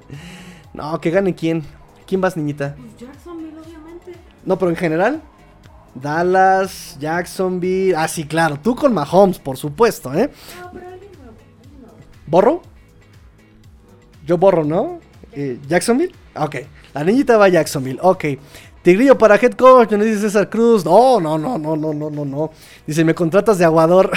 [0.75, 1.63] no, que gane quién.
[2.05, 2.75] ¿Quién vas, niñita?
[2.77, 4.13] Pues Jacksonville, obviamente.
[4.45, 5.23] No, pero en general.
[6.01, 7.95] Dallas, Jacksonville.
[7.97, 8.59] Ah, sí, claro.
[8.63, 10.31] Tú con Mahomes, por supuesto, ¿eh?
[12.27, 12.63] ¿Borro?
[14.27, 15.01] Yo borro, ¿no?
[15.33, 16.15] Eh, ¿Jacksonville?
[16.37, 16.57] Ok.
[16.95, 17.99] La niñita va a Jacksonville.
[18.03, 18.25] Ok.
[18.83, 20.85] Tigrillo para head coach, nos dice César Cruz.
[20.85, 22.51] No, no, no, no, no, no, no, no.
[22.87, 24.11] Dice, me contratas de aguador.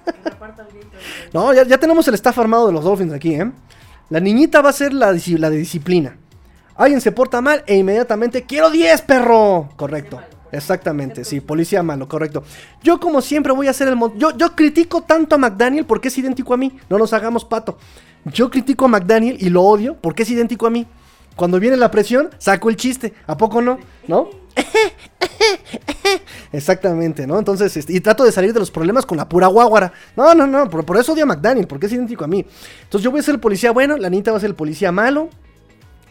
[1.32, 3.50] no, ya, ya, tenemos el staff armado de los Dolphins aquí, ¿eh?
[4.10, 6.16] La niñita va a ser la, la de disciplina.
[6.76, 9.70] Alguien se porta mal e inmediatamente, quiero 10, perro.
[9.76, 10.20] Correcto.
[10.52, 12.44] Exactamente, sí, policía malo, correcto.
[12.82, 13.98] Yo como siempre voy a hacer el...
[14.16, 17.78] Yo, yo critico tanto a McDaniel porque es idéntico a mí, no nos hagamos pato.
[18.24, 20.86] Yo critico a McDaniel y lo odio porque es idéntico a mí.
[21.36, 23.78] Cuando viene la presión, saco el chiste, ¿a poco no?
[24.08, 24.30] ¿No?
[26.52, 27.38] Exactamente, ¿no?
[27.38, 29.92] Entonces, este, y trato de salir de los problemas con la pura guaguara.
[30.16, 32.44] No, no, no, por, por, eso odio a McDaniel, porque es idéntico a mí.
[32.84, 35.28] Entonces yo voy a ser el policía bueno, la va a ser el policía malo.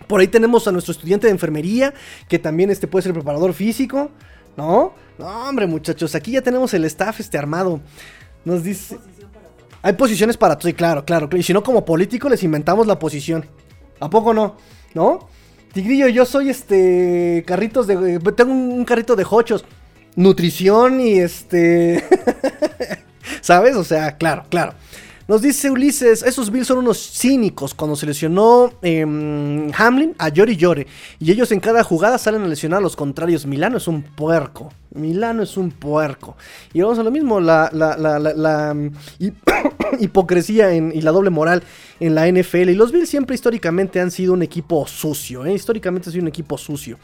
[0.08, 1.94] Por ahí tenemos a nuestro estudiante de enfermería,
[2.28, 4.12] que también este puede ser preparador físico,
[4.58, 4.94] ¿no?
[5.18, 7.82] No, hombre, muchachos, aquí ya tenemos el staff este armado.
[8.44, 8.98] Nos dice...
[9.82, 11.30] Hay posiciones para todo, claro, claro.
[11.38, 13.46] Y si no, como político les inventamos la posición.
[14.00, 14.58] ¿A poco no?
[14.96, 15.30] ¿No?
[15.74, 17.44] Tigrillo, yo soy este.
[17.46, 18.20] Carritos de.
[18.36, 19.64] Tengo un carrito de hochos.
[20.16, 22.04] Nutrición y este.
[23.42, 23.76] ¿Sabes?
[23.76, 24.74] O sea, claro, claro.
[25.28, 27.74] Nos dice Ulises, esos Bills son unos cínicos.
[27.74, 30.86] Cuando se lesionó em, Hamlin, a Llori Llore.
[31.20, 33.48] Y ellos en cada jugada salen a lesionar a los contrarios.
[33.48, 34.72] Milano es un puerco.
[34.94, 36.38] Milano es un puerco.
[36.74, 38.76] Y vamos a lo mismo, la, la, la, la
[40.00, 41.64] hipocresía y la doble moral
[42.00, 42.70] en la NFL.
[42.70, 45.44] Y los Bills siempre históricamente han sido un equipo sucio.
[45.44, 45.54] ¿eh?
[45.54, 47.00] Históricamente han sido un equipo sucio.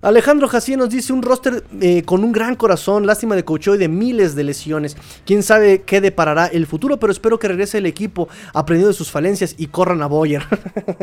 [0.00, 3.76] Alejandro Jacié nos dice un roster eh, con un gran corazón, lástima de coach y
[3.76, 4.96] de miles de lesiones.
[5.26, 9.10] Quién sabe qué deparará el futuro, pero espero que regrese el equipo aprendiendo de sus
[9.10, 10.42] falencias y corran a Boyer.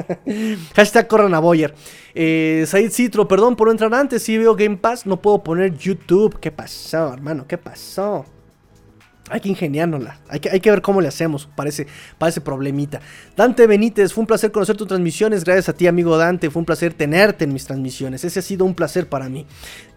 [0.75, 1.75] Hashtag corran a Boyer.
[2.13, 4.23] Eh, Said Citro, perdón por no entrar antes.
[4.23, 6.39] Si veo Game Pass, no puedo poner YouTube.
[6.39, 7.45] ¿Qué pasó, hermano?
[7.47, 8.25] ¿Qué pasó?
[9.31, 11.87] Hay que ingeniárnosla, hay que, hay que ver cómo le hacemos parece
[12.27, 13.01] ese, problemita.
[13.35, 16.65] Dante Benítez, fue un placer conocer tus transmisiones, gracias a ti amigo Dante, fue un
[16.65, 19.47] placer tenerte en mis transmisiones, ese ha sido un placer para mí.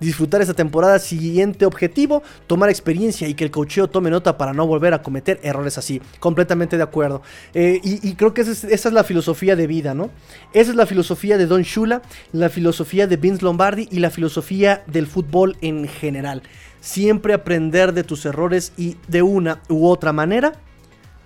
[0.01, 4.67] Disfrutar esta temporada, siguiente objetivo, tomar experiencia y que el cocheo tome nota para no
[4.67, 7.21] volver a cometer errores así, completamente de acuerdo.
[7.53, 10.09] Eh, y, creo que esa es, esa es, la filosofía de vida, ¿no?
[10.55, 12.01] Esa es la filosofía de Don Shula,
[12.33, 16.43] la filosofía de Vince Lombardi y la filosofía del fútbol en general
[16.81, 20.53] siempre aprender de tus errores y de una u otra manera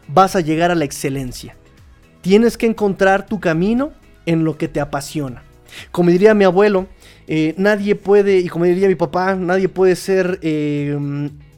[0.08, 1.56] vas a llegar a la excelencia.
[2.20, 3.92] Tienes que encontrar tu camino
[4.26, 5.42] en lo que te apasiona.
[5.90, 6.86] Como diría mi abuelo,
[7.26, 10.96] eh, nadie puede, y como diría mi papá, nadie puede ser, eh,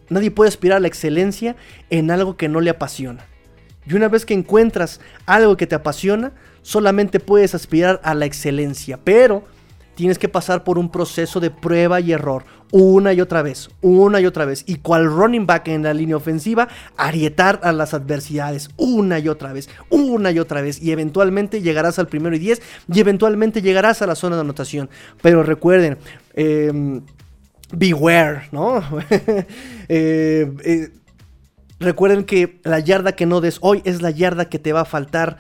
[0.09, 1.57] nadie puede aspirar a la excelencia
[1.91, 3.25] en algo que no le apasiona.
[3.87, 8.99] Y una vez que encuentras algo que te apasiona, solamente puedes aspirar a la excelencia.
[9.03, 9.45] Pero
[9.95, 14.21] tienes que pasar por un proceso de prueba y error una y otra vez, una
[14.21, 14.65] y otra vez.
[14.67, 19.53] Y cual running back en la línea ofensiva, arietar a las adversidades una y otra
[19.53, 20.83] vez, una y otra vez.
[20.83, 22.61] Y eventualmente llegarás al primero y diez
[22.93, 24.91] y eventualmente llegarás a la zona de anotación.
[25.23, 25.99] Pero recuerden,
[26.35, 27.03] em,
[27.73, 28.83] beware, ¿no?
[29.87, 30.89] Eh, eh,
[31.79, 34.85] recuerden que la yarda que no des hoy es la yarda que te va a
[34.85, 35.37] faltar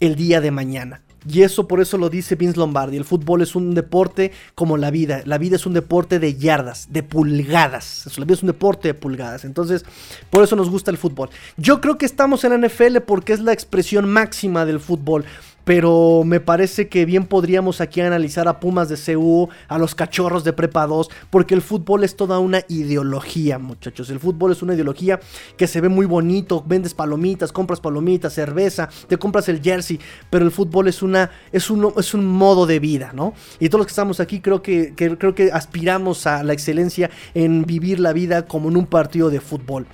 [0.00, 1.05] el día de mañana.
[1.28, 2.96] Y eso por eso lo dice Vince Lombardi.
[2.96, 5.22] El fútbol es un deporte como la vida.
[5.24, 8.06] La vida es un deporte de yardas, de pulgadas.
[8.16, 9.44] La vida es un deporte de pulgadas.
[9.44, 9.84] Entonces,
[10.30, 11.30] por eso nos gusta el fútbol.
[11.56, 15.24] Yo creo que estamos en la NFL porque es la expresión máxima del fútbol
[15.66, 20.44] pero me parece que bien podríamos aquí analizar a Pumas de CU, a los cachorros
[20.44, 24.08] de Prepa 2, porque el fútbol es toda una ideología, muchachos.
[24.10, 25.18] El fútbol es una ideología
[25.56, 29.98] que se ve muy bonito, vendes palomitas, compras palomitas, cerveza, te compras el jersey,
[30.30, 33.34] pero el fútbol es una es un, es un modo de vida, ¿no?
[33.58, 37.64] Y todos los que estamos aquí creo que, creo que aspiramos a la excelencia en
[37.64, 39.88] vivir la vida como en un partido de fútbol.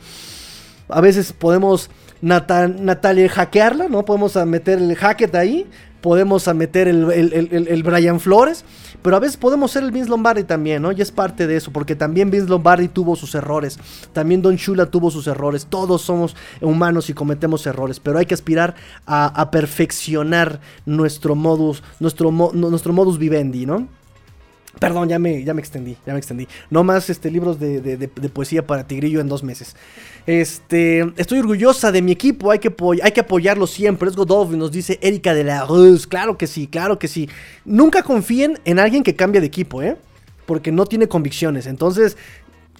[0.92, 4.05] A veces podemos Natalia hackearla, ¿no?
[4.05, 5.66] Podemos meter el hacket ahí,
[6.00, 8.64] podemos meter el, Brian Flores,
[9.02, 10.92] pero a veces podemos ser el Vince Lombardi también, ¿no?
[10.92, 13.78] Y es parte de eso, porque también Vince Lombardi tuvo sus errores,
[14.12, 18.35] también Don Shula tuvo sus errores, todos somos humanos y cometemos errores, pero hay que
[18.35, 18.74] aspirar
[19.07, 23.88] a, perfeccionar nuestro modus, nuestro, nuestro modus vivendi, ¿no?
[24.78, 26.48] Perdón, ya me, ya me extendí, ya me extendí.
[26.70, 29.76] No más este, libros de, poesía para Tigrillo en dos meses.
[30.26, 34.08] Este, estoy orgullosa de mi equipo, hay que, hay que apoyarlo siempre.
[34.08, 36.06] Es Godolphin, nos dice Erika de la Ruz.
[36.06, 37.28] Claro que sí, claro que sí.
[37.64, 39.96] Nunca confíen en alguien que cambia de equipo, ¿eh?
[40.46, 41.66] Porque no tiene convicciones.
[41.66, 42.16] Entonces,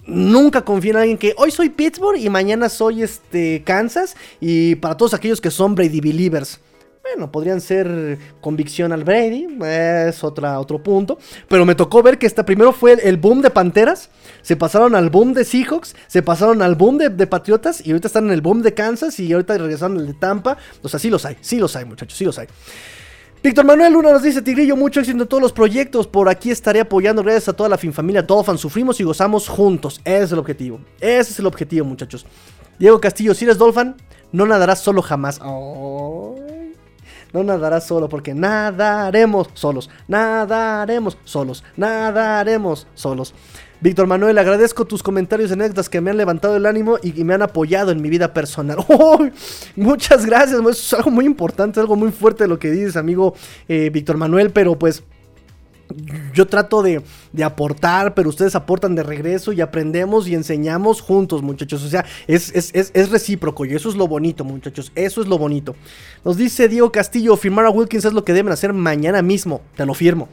[0.05, 4.15] Nunca confíen en alguien que hoy soy Pittsburgh y mañana soy este Kansas.
[4.41, 6.59] Y para todos aquellos que son Brady Believers.
[7.03, 11.19] Bueno, podrían ser convicción al Brady, es otra, otro punto.
[11.49, 14.09] Pero me tocó ver que esta, primero fue el, boom de Panteras,
[14.41, 18.25] se pasaron al boom de Seahawks, se pasaron al boom de, Patriotas y ahorita están
[18.27, 20.57] en el boom de Kansas y ahorita regresaron al de Tampa.
[20.81, 22.47] O sea, sí los hay, sí los hay, muchachos, sí los hay.
[23.43, 26.07] Víctor Manuel Luna nos dice, Tigrillo, mucho éxito en todos los proyectos.
[26.07, 27.21] Por aquí estaré apoyando.
[27.21, 28.57] Gracias a toda la familia Dolphin.
[28.57, 29.99] Sufrimos y gozamos juntos.
[30.05, 30.79] Ese es el objetivo.
[31.01, 32.25] Ese es el objetivo, muchachos.
[32.79, 33.95] Diego Castillo, si eres Dolphin,
[34.31, 35.41] no nadarás solo jamás.
[37.33, 39.89] No nadarás solo porque nadaremos solos.
[40.07, 41.63] Nadaremos solos.
[41.75, 43.33] Nadaremos solos.
[43.81, 47.33] Víctor Manuel, agradezco tus comentarios y anécdotas que me han levantado el ánimo y, me
[47.33, 48.77] han apoyado en mi vida personal.
[49.75, 53.33] muchas gracias, es algo muy importante, algo muy fuerte lo que dices, amigo
[53.67, 55.03] eh, Víctor Manuel, pero pues
[56.33, 57.01] yo trato de,
[57.43, 61.83] aportar, pero ustedes aportan de regreso y aprendemos y enseñamos juntos, muchachos.
[61.83, 64.91] O sea, es, es, recíproco y eso es lo bonito, muchachos.
[64.95, 65.75] Eso es lo bonito.
[66.23, 69.61] Nos dice Diego Castillo, firmar a Wilkins es lo que deben hacer mañana mismo.
[69.75, 70.29] Te lo firmo.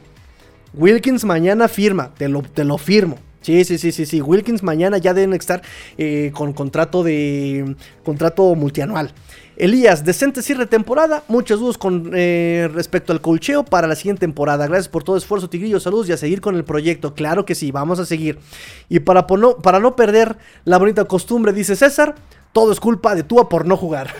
[0.73, 3.17] Wilkins mañana firma, te lo, te lo firmo.
[3.41, 4.21] Sí, sí, sí, sí, sí.
[4.21, 5.61] Wilkins mañana ya deben estar
[5.97, 9.13] eh, con contrato de contrato multianual.
[9.61, 11.23] Elías, decente cierre de temporada.
[11.27, 14.65] Muchos dudas con eh, respecto al colcheo para la siguiente temporada.
[14.65, 15.79] Gracias por todo esfuerzo, Tigrillo.
[15.79, 17.13] Saludos y a seguir con el proyecto.
[17.13, 18.39] Claro que sí, vamos a seguir.
[18.89, 22.15] Y para, para no perder la bonita costumbre, dice César,
[22.53, 24.11] todo es culpa de Tua por no jugar.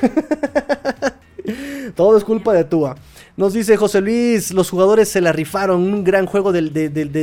[1.95, 2.95] todo es culpa de Tua.
[3.37, 6.75] Nos dice José Luis, los jugadores se la rifaron, un gran juego del,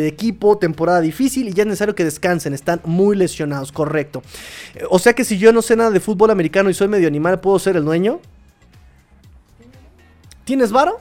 [0.07, 4.23] equipo, temporada difícil y ya es necesario que descansen, están muy lesionados, correcto.
[4.75, 7.09] Eh, o sea que si yo no sé nada de fútbol americano y soy medio
[7.09, 8.21] animal, ¿puedo ser el dueño?
[10.45, 11.01] ¿Tienes varo?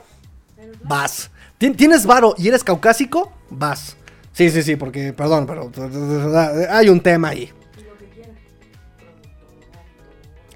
[0.82, 1.30] Vas.
[1.56, 3.32] ¿Tienes varo y eres caucásico?
[3.50, 3.96] Vas.
[4.32, 5.72] Sí, sí, sí, porque, perdón, pero
[6.70, 7.50] hay un tema ahí.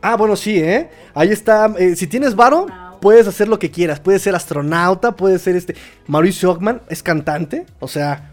[0.01, 0.91] Ah, bueno, sí, ¿eh?
[1.15, 1.73] Ahí está.
[1.79, 2.67] Eh, si tienes varo,
[3.03, 4.01] puedes hacer lo que quieras.
[4.01, 5.75] Puedes ser astronauta, puedes ser este.
[6.07, 7.67] Mauricio Ockman es cantante.
[7.81, 8.31] O sea,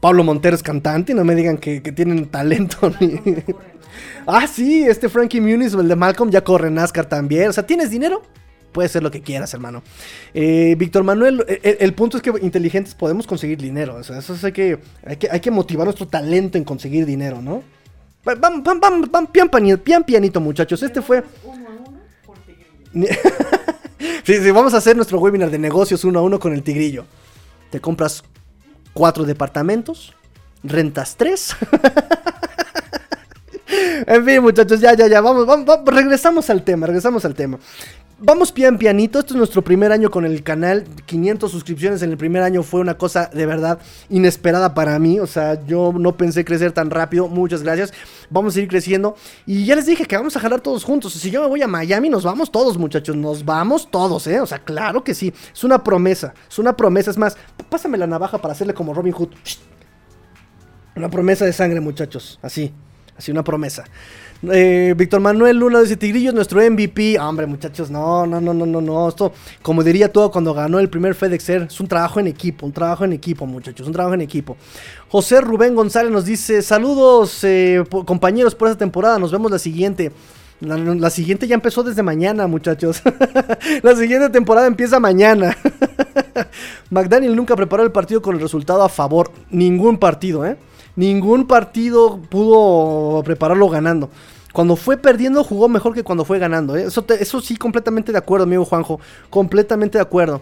[0.00, 1.14] Pablo Montero es cantante.
[1.14, 2.92] No me digan que, tienen talento.
[4.26, 7.48] ah, sí, este Frankie Muniz o el de Malcolm ya corre NASCAR también.
[7.48, 8.22] O sea, ¿tienes dinero?
[8.72, 9.82] Puedes ser lo que quieras, hermano.
[10.32, 13.96] Eh, Víctor Manuel, eh, eh, el, punto es que inteligentes podemos conseguir dinero.
[13.96, 17.42] O sea, eso es que, hay que, hay que motivar nuestro talento en conseguir dinero,
[17.42, 17.64] ¿no?
[18.22, 20.82] Vamos, vamos, vamos, pian, pianito, muchachos.
[20.82, 21.24] Este fue.
[24.30, 27.04] sí, sí, vamos a hacer nuestro webinar de negocios uno a uno con el tigrillo.
[27.70, 28.22] Te compras
[28.92, 30.14] cuatro departamentos,
[30.62, 31.56] rentas tres.
[34.06, 37.58] en fin, muchachos, ya, ya, ya, vamos, vamos, regresamos al tema, regresamos al tema.
[38.22, 42.18] Vamos pian pianito, este es nuestro primer año con el canal, 500 suscripciones en el
[42.18, 43.78] primer año fue una cosa de verdad
[44.10, 47.94] inesperada para mí, o sea, yo no pensé crecer tan rápido, muchas gracias,
[48.28, 49.16] vamos a seguir creciendo.
[49.46, 51.66] Y ya les dije que vamos a jalar todos juntos, si yo me voy a
[51.66, 55.64] Miami nos vamos todos muchachos, nos vamos todos, eh, o sea, claro que sí, es
[55.64, 57.38] una promesa, es una promesa, es más,
[57.70, 59.30] pásame la navaja para hacerle como Robin Hood,
[60.94, 62.70] una promesa de sangre muchachos, así,
[63.16, 63.84] así una promesa.
[64.42, 67.18] Eh, Víctor Manuel Luna dice Tigrillo es nuestro MVP.
[67.18, 69.08] Ah, hombre, muchachos, no, no, no, no, no, no.
[69.08, 72.72] Esto, como diría todo cuando ganó el primer FedExer, es un trabajo en equipo, un
[72.72, 74.56] trabajo en equipo, muchachos, un trabajo en equipo.
[75.08, 79.18] José Rubén González nos dice: Saludos, eh, compañeros, por esta temporada.
[79.18, 80.10] Nos vemos la siguiente.
[80.60, 83.02] La, siguiente ya empezó desde mañana, muchachos.
[83.82, 85.56] la siguiente temporada empieza mañana.
[86.90, 89.30] McDaniel nunca preparó el partido con el resultado a favor.
[89.50, 90.58] Ningún partido, ¿eh?
[90.96, 94.10] Ningún partido pudo prepararlo ganando.
[94.52, 96.76] Cuando fue perdiendo jugó mejor que cuando fue ganando.
[96.76, 96.84] ¿eh?
[96.84, 99.00] Eso, eso sí, completamente de acuerdo, amigo Juanjo.
[99.30, 100.40] Completamente de acuerdo.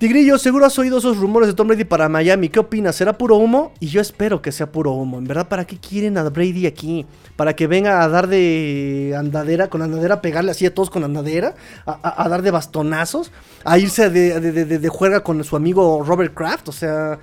[0.00, 2.48] Tigrillo, seguro has oído esos rumores de Tom Brady para Miami.
[2.48, 2.96] ¿Qué opinas?
[2.96, 3.74] ¿Será puro humo?
[3.80, 5.18] Y yo espero que sea puro humo.
[5.18, 7.04] En verdad, ¿para qué quieren a Brady aquí?
[7.36, 11.54] ¿Para que venga a dar de andadera, con andadera, pegarle así a todos con andadera?
[11.84, 13.30] ¿A, dar de bastonazos?
[13.62, 16.70] ¿A irse de, de, de, de, juega con su amigo Robert Kraft?
[16.70, 17.18] O sea,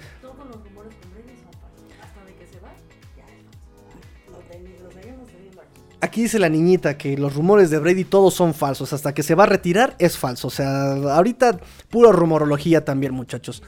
[6.00, 8.94] Aquí dice la niñita que los rumores de Brady todos son falsos.
[8.94, 10.48] Hasta que se va a retirar es falso.
[10.48, 13.64] O sea, ahorita pura rumorología también, muchachos.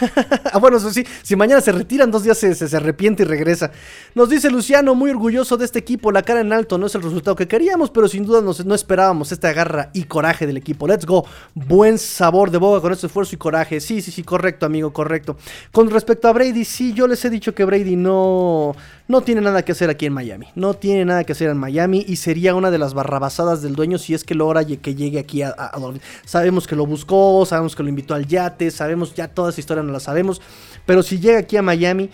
[0.52, 3.70] ah, bueno, eso sí, si mañana se retiran, dos días se, se, arrepiente y regresa.
[4.14, 7.02] Nos dice Luciano, muy orgulloso de este equipo, la cara en alto, no es el
[7.02, 10.86] resultado que queríamos, pero sin duda no esperábamos esta garra y coraje del equipo.
[10.86, 13.80] Let's go, buen sabor de boca con este esfuerzo y coraje.
[13.80, 15.36] Sí, sí, sí, correcto, amigo, correcto.
[15.72, 18.74] Con respecto a Brady, sí, yo les he dicho que Brady no,
[19.06, 20.48] no tiene nada que hacer aquí en Miami.
[20.54, 23.98] No tiene nada que hacer en Miami y sería una de las barrabasadas del dueño
[23.98, 25.78] si es que logra que llegue aquí a, a,
[26.24, 29.82] Sabemos que lo buscó, sabemos que lo invitó al yate, sabemos ya toda esa historia
[29.88, 30.40] no la sabemos,
[30.86, 32.10] pero si llega aquí a Miami,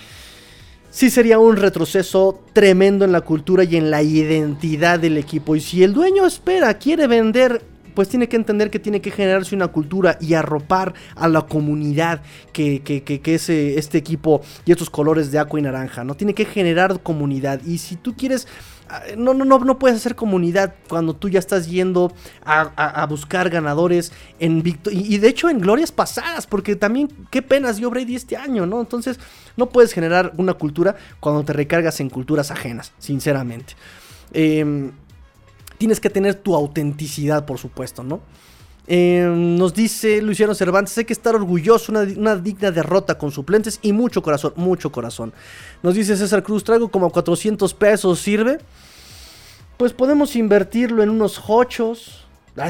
[0.90, 5.56] sí sería un retroceso tremendo en la cultura y en la identidad del equipo.
[5.56, 7.62] Y si el dueño espera, quiere vender
[7.94, 12.22] pues tiene que entender que tiene que generarse una cultura y arropar a la comunidad
[12.52, 12.82] que,
[13.24, 16.16] es eh, este equipo y estos colores de agua y naranja, ¿no?
[16.16, 17.60] Tiene que generar comunidad.
[17.64, 18.46] Y si tú quieres
[19.16, 22.12] no, no, no, no puedes hacer comunidad cuando tú ya estás yendo
[22.44, 27.76] a, buscar ganadores en y, y de hecho en glorias pasadas, porque también qué penas
[27.76, 28.80] dio Brady este año, ¿no?
[28.80, 29.18] Entonces
[29.56, 33.74] no puedes generar una cultura cuando te recargas en culturas ajenas, sinceramente.
[34.32, 34.90] Eh,
[35.78, 38.20] tienes que tener tu autenticidad, por supuesto, ¿no?
[38.86, 43.92] Em, nos dice Luciano Cervantes, hay que estar orgulloso, una, digna derrota con suplentes y
[43.92, 45.32] mucho corazón, mucho corazón.
[45.82, 48.58] Nos dice César Cruz, traigo como 400 pesos, ¿sirve?
[49.78, 52.24] Pues podemos invertirlo en unos hochos.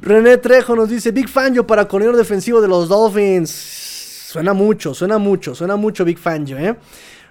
[0.00, 3.50] René Trejo nos dice, Big Fan yo para corredor defensivo de los Dolphins.
[3.50, 6.74] Suena mucho, suena mucho, suena mucho Big Fan yo, ¿eh?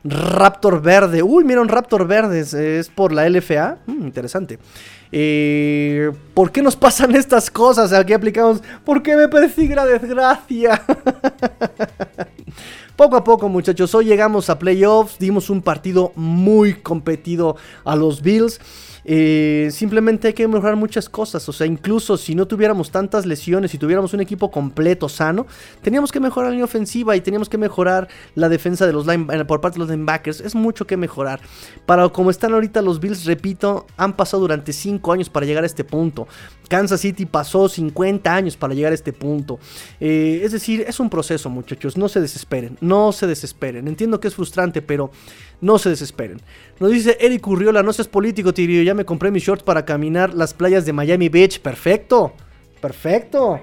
[0.03, 1.23] Raptor verde.
[1.23, 2.41] Uy, mira un Raptor verde.
[2.41, 3.77] Es, por la LFA.
[3.85, 4.59] Mm, interesante.
[5.11, 7.93] Eh, ¿Por qué nos pasan estas cosas?
[7.93, 8.61] Aquí aplicamos.
[8.83, 10.81] ¿Por qué me persigue la desgracia?
[12.95, 13.95] poco a poco, muchachos.
[13.95, 15.17] Hoy llegamos a playoffs.
[15.19, 18.59] Dimos un partido muy competido a los Bills.
[19.05, 21.47] Eh, simplemente hay que mejorar muchas cosas.
[21.49, 25.45] O sea, incluso si no tuviéramos tantas lesiones y tuviéramos un equipo completo, sano,
[25.81, 29.45] teníamos que mejorar la línea ofensiva y teníamos que mejorar la defensa de los eh,
[29.45, 30.41] por parte de los linebackers.
[30.41, 31.41] Es mucho que mejorar.
[31.85, 35.67] Para como están ahorita los Bills, repito, han pasado durante 5 años para llegar a
[35.67, 36.27] este punto.
[36.69, 39.59] Kansas City pasó 50 años para llegar a este punto.
[39.99, 41.97] Eh, es decir, es un proceso, muchachos.
[41.97, 42.77] No se desesperen.
[42.81, 43.87] No se desesperen.
[43.87, 45.11] Entiendo que es frustrante, pero
[45.63, 46.41] no se desesperen.
[46.79, 48.83] Nos dice Eric Urriola, no seas político, Tirio.
[48.83, 51.59] Ya me compré mis shorts para caminar las playas de Miami Beach.
[51.59, 52.33] Perfecto.
[52.81, 53.59] Perfecto.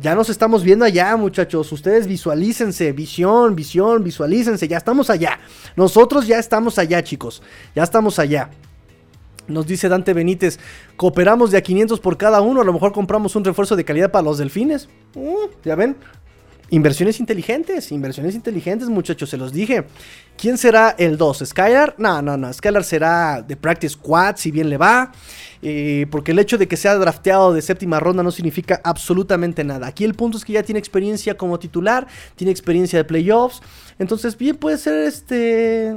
[0.00, 1.70] Ya nos estamos viendo allá, muchachos.
[1.70, 4.66] Ustedes visualícense, visión, visión, visualícense.
[4.66, 5.38] Ya estamos allá.
[5.76, 7.42] Nosotros ya estamos allá, chicos.
[7.74, 8.50] Ya estamos allá.
[9.46, 10.58] Nos dice Dante Benítez,
[10.96, 14.10] cooperamos de a 500 por cada uno, a lo mejor compramos un refuerzo de calidad
[14.10, 14.90] para los delfines.
[15.14, 15.96] Uh, ya ven,
[16.70, 19.86] Inversiones inteligentes, inversiones inteligentes, muchachos, se los dije.
[20.36, 21.44] ¿Quién será el 2?
[21.46, 21.94] ¿Skylar?
[21.96, 22.52] No, no, no.
[22.52, 25.10] Skylar será de Practice Squad, si bien le va.
[25.62, 29.86] Eh, porque el hecho de que sea drafteado de séptima ronda no significa absolutamente nada.
[29.86, 32.06] Aquí el punto es que ya tiene experiencia como titular,
[32.36, 33.62] tiene experiencia de playoffs.
[33.98, 35.96] Entonces, bien puede ser este.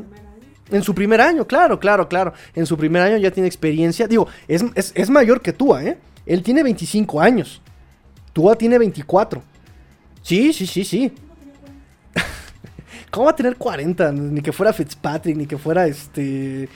[0.72, 2.32] En su primer año, claro, claro, claro.
[2.55, 4.07] En su primer año ya tiene experiencia.
[4.07, 4.63] Digo, es,
[4.95, 5.97] es mayor que Tua, ¿eh?
[6.26, 7.61] Él tiene 25 años.
[8.32, 9.50] Tua tiene 24.
[10.22, 11.11] Sí, sí, sí, sí.
[13.11, 14.11] ¿Cómo va a tener 40?
[14.11, 16.69] Ni que fuera Fitzpatrick, ni que fuera este.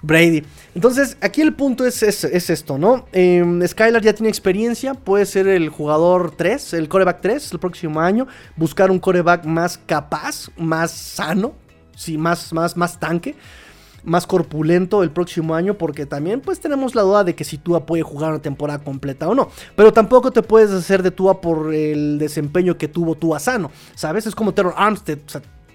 [0.00, 0.44] Brady.
[0.76, 3.06] Entonces, aquí el punto es, es, esto, ¿no?
[3.12, 8.00] Eh, Skylar ya tiene experiencia, puede ser el jugador 3, el coreback 3 el próximo
[8.00, 8.28] año.
[8.54, 11.54] Buscar un coreback más capaz, más sano,
[11.96, 13.34] sí, más, más, más tanque
[14.08, 17.86] más corpulento el próximo año porque también pues tenemos la duda de que si Tua
[17.86, 19.50] puede jugar una temporada completa o no.
[19.76, 23.70] Pero tampoco te puedes hacer de Tua por el desempeño que tuvo Tua sano.
[23.94, 24.26] ¿Sabes?
[24.26, 25.18] Es como Terror Armstead.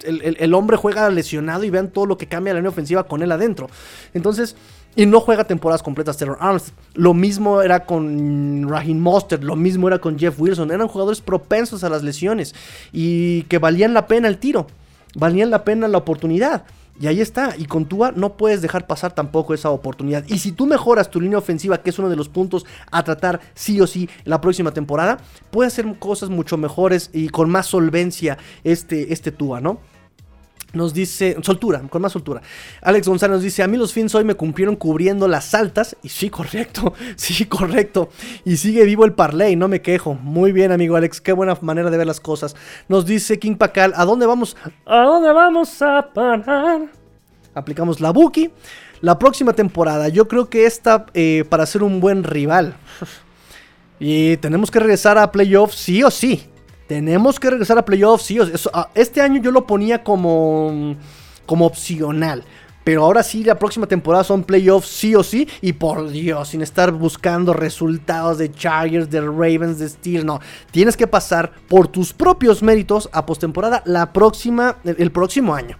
[0.03, 3.31] el, hombre juega lesionado y vean todo lo que cambia la línea ofensiva con él
[3.31, 3.67] adentro.
[4.13, 4.55] Entonces...
[4.95, 6.75] Y no juega temporadas completas Terror Armstead.
[6.93, 10.69] Lo mismo era con Raheem Mostert, lo mismo era con Jeff Wilson.
[10.69, 12.53] Eran jugadores propensos a las lesiones
[12.91, 14.67] y que valían la pena el tiro,
[15.15, 16.65] valían la pena la oportunidad.
[16.99, 17.55] Y ahí está.
[17.57, 20.23] Y con Tua no puedes dejar pasar tampoco esa oportunidad.
[20.27, 23.41] Y si tú mejoras tu línea ofensiva, que es uno de los puntos a tratar
[23.55, 25.17] sí o sí la próxima temporada,
[25.51, 29.79] puedes hacer cosas mucho mejores y con más solvencia este, este Tua, ¿no?
[30.73, 32.41] Nos dice, soltura, con más soltura.
[32.81, 35.95] Alex González nos dice, a mí los Fins hoy me cumplieron cubriendo las altas.
[36.01, 38.09] Y sí, correcto, sí, correcto.
[38.43, 40.15] Y sigue vivo el parlay, no me quejo.
[40.15, 42.55] Muy bien, amigo Alex, qué buena manera de ver las cosas.
[42.87, 44.57] Nos dice King Pacal, ¿a dónde vamos?
[44.87, 46.81] ¿A dónde vamos a parar?
[47.53, 48.49] Aplicamos la Buki.
[49.01, 52.77] La próxima temporada, yo creo que esta eh, para ser un buen rival.
[53.99, 56.49] y tenemos que regresar a playoffs sí o sí.
[56.87, 58.37] Tenemos que regresar a playoffs, sí.
[58.73, 60.95] Ah, este año yo lo ponía como,
[61.45, 62.43] como opcional.
[62.83, 65.47] Pero ahora sí, la próxima temporada son playoffs sí o sí.
[65.61, 70.25] Y por Dios, sin estar buscando resultados de Chargers, de Ravens, de Steelers.
[70.25, 75.77] No, tienes que pasar por tus propios méritos a postemporada la próxima, el próximo año.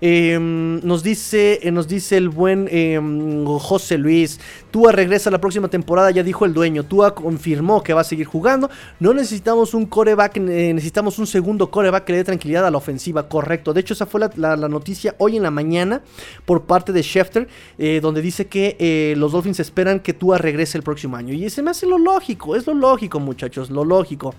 [0.00, 4.38] Em, nos, dice, eh, nos dice el buen em, José Luis.
[4.70, 6.84] Tua regresa la próxima temporada, ya dijo el dueño.
[6.84, 8.68] Tua confirmó que va a seguir jugando.
[9.00, 12.78] No necesitamos un coreback, eh, necesitamos un segundo coreback que le dé tranquilidad a la
[12.78, 13.28] ofensiva.
[13.28, 13.72] Correcto.
[13.72, 16.02] De hecho, esa fue la, noticia hoy en la mañana
[16.44, 20.84] por parte de Schefter, eh, donde dice que los Dolphins esperan que Tua regrese el
[20.84, 21.32] próximo año.
[21.32, 24.34] Y se me hace lo lógico, es lo lógico, muchachos, lo lógico.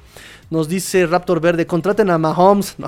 [0.50, 2.76] Nos dice Raptor Verde, contraten a Mahomes.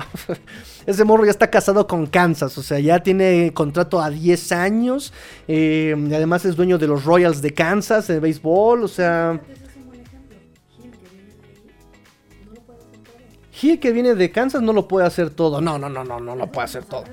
[0.86, 5.12] ese morro ya está casado con Kansas, o sea, ya tiene contrato a 10 años.
[5.46, 9.40] Eh, además es dueño de los Royals de Kansas, de béisbol, o sea...
[13.62, 15.60] Hill que viene de Kansas no lo puede hacer todo.
[15.60, 17.04] No, no, no, no, no lo puede hacer todo.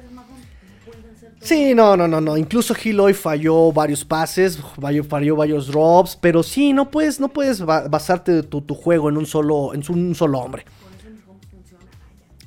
[1.40, 2.36] Sí, no, no, no, no.
[2.36, 4.60] Incluso Hill hoy falló varios pases,
[5.08, 9.74] falló, varios drops, pero sí, no puedes, no puedes basarte tu, juego en un solo,
[9.74, 10.66] en un solo hombre.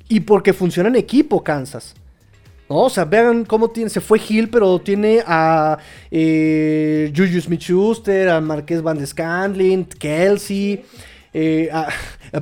[0.08, 1.94] Y porque funciona en equipo Kansas.
[2.68, 2.78] ¿no?
[2.78, 5.78] O sea, vean cómo tiene, se fue Hill, pero tiene a
[6.10, 10.84] eh, Juju Smith-Schuster, a Marqués Van de Scandlin, Kelsey,
[11.32, 11.70] eh,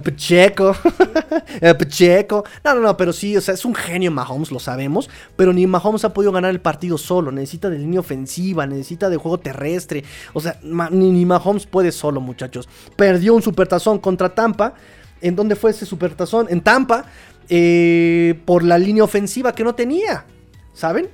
[0.02, 0.74] Pacheco,
[1.78, 2.44] Pacheco.
[2.64, 5.66] No, no, no, pero sí, o sea, es un genio Mahomes, lo sabemos, pero ni
[5.66, 10.04] Mahomes ha podido ganar el partido solo, necesita de línea ofensiva, necesita de juego terrestre,
[10.32, 12.68] o sea, ni, Mahomes puede solo, muchachos.
[12.96, 14.74] Perdió un supertazón contra Tampa.
[15.20, 16.46] ¿En dónde fue ese supertazón?
[16.48, 17.04] En Tampa,
[17.48, 20.26] eh, por la línea ofensiva que no tenía,
[20.74, 21.10] ¿saben?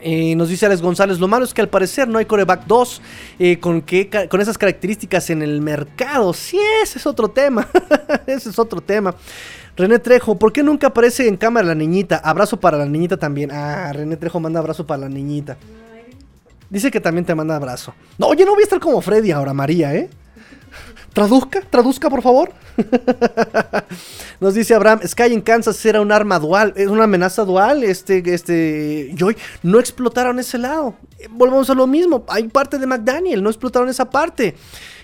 [0.00, 3.02] Eh, nos dice Alex González, lo malo es que al parecer no hay coreback 2
[3.38, 3.82] eh, con,
[4.28, 6.32] con esas características en el mercado.
[6.34, 7.68] Sí, ese es otro tema.
[8.26, 9.14] ese es otro tema.
[9.76, 12.16] René Trejo, ¿por qué nunca aparece en cámara la niñita?
[12.16, 13.50] Abrazo para la niñita también.
[13.52, 15.56] Ah, René Trejo manda abrazo para la niñita.
[16.70, 17.94] Dice que también te manda abrazo.
[18.18, 20.10] No, oye, no voy a estar como Freddy ahora, María, ¿eh?
[21.16, 22.52] Traduzca, traduzca, por favor.
[24.40, 27.84] Nos dice Abraham, Sky en Kansas era un arma dual, es una amenaza dual.
[27.84, 30.94] Este, este, Joy, no explotaron ese lado.
[31.30, 32.26] Volvemos a lo mismo.
[32.28, 34.56] Hay parte de McDaniel, no explotaron esa parte.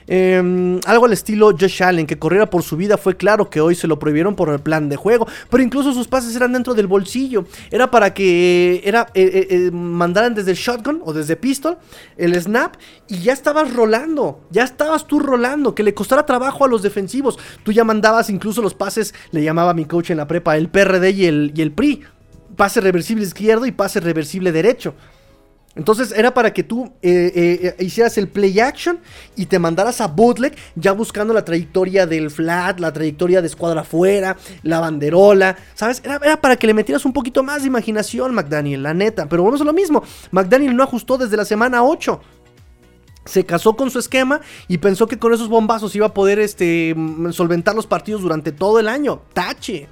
[0.06, 3.74] Em, algo al estilo Josh Allen, que corriera por su vida, fue claro que hoy
[3.74, 6.86] se lo prohibieron por el plan de juego, pero incluso sus pases eran dentro del
[6.86, 7.44] bolsillo.
[7.70, 11.78] Era para que era, eh, eh, eh, mandaran desde shotgun o desde pistol
[12.16, 12.76] el snap
[13.08, 17.38] y ya estabas rolando, ya estabas tú rolando, que le costara trabajo a los defensivos.
[17.62, 21.10] Tú ya mandabas incluso los pases, le llamaba mi coach en la prepa, el PRD
[21.10, 22.02] y el, y el PRI.
[22.56, 24.94] Pase reversible izquierdo y pase reversible derecho.
[25.74, 29.00] Entonces era para que tú eh, eh, eh, hicieras el play action
[29.36, 33.80] y te mandaras a bootleg ya buscando la trayectoria del flat, la trayectoria de escuadra
[33.80, 36.02] afuera, la banderola, ¿sabes?
[36.04, 39.28] Era, para que le metieras un poquito más de imaginación, McDaniel, la neta.
[39.28, 42.20] Pero vamos a lo mismo, McDaniel no ajustó desde la semana 8.
[43.24, 46.94] Se casó con su esquema y pensó que con esos bombazos iba a poder este,
[47.30, 49.22] solventar los partidos durante todo el año.
[49.32, 49.88] Tache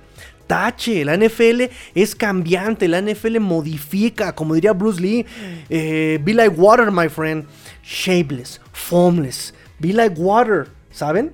[0.51, 1.05] tache.
[1.05, 5.25] La NFL es cambiante, la NFL modifica, como diría Bruce Lee,
[5.69, 7.47] eh, be like water, my friend.
[7.85, 11.33] Shapeless, formless, be like water, ¿saben?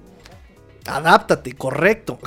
[0.87, 2.19] Adáptate, correcto.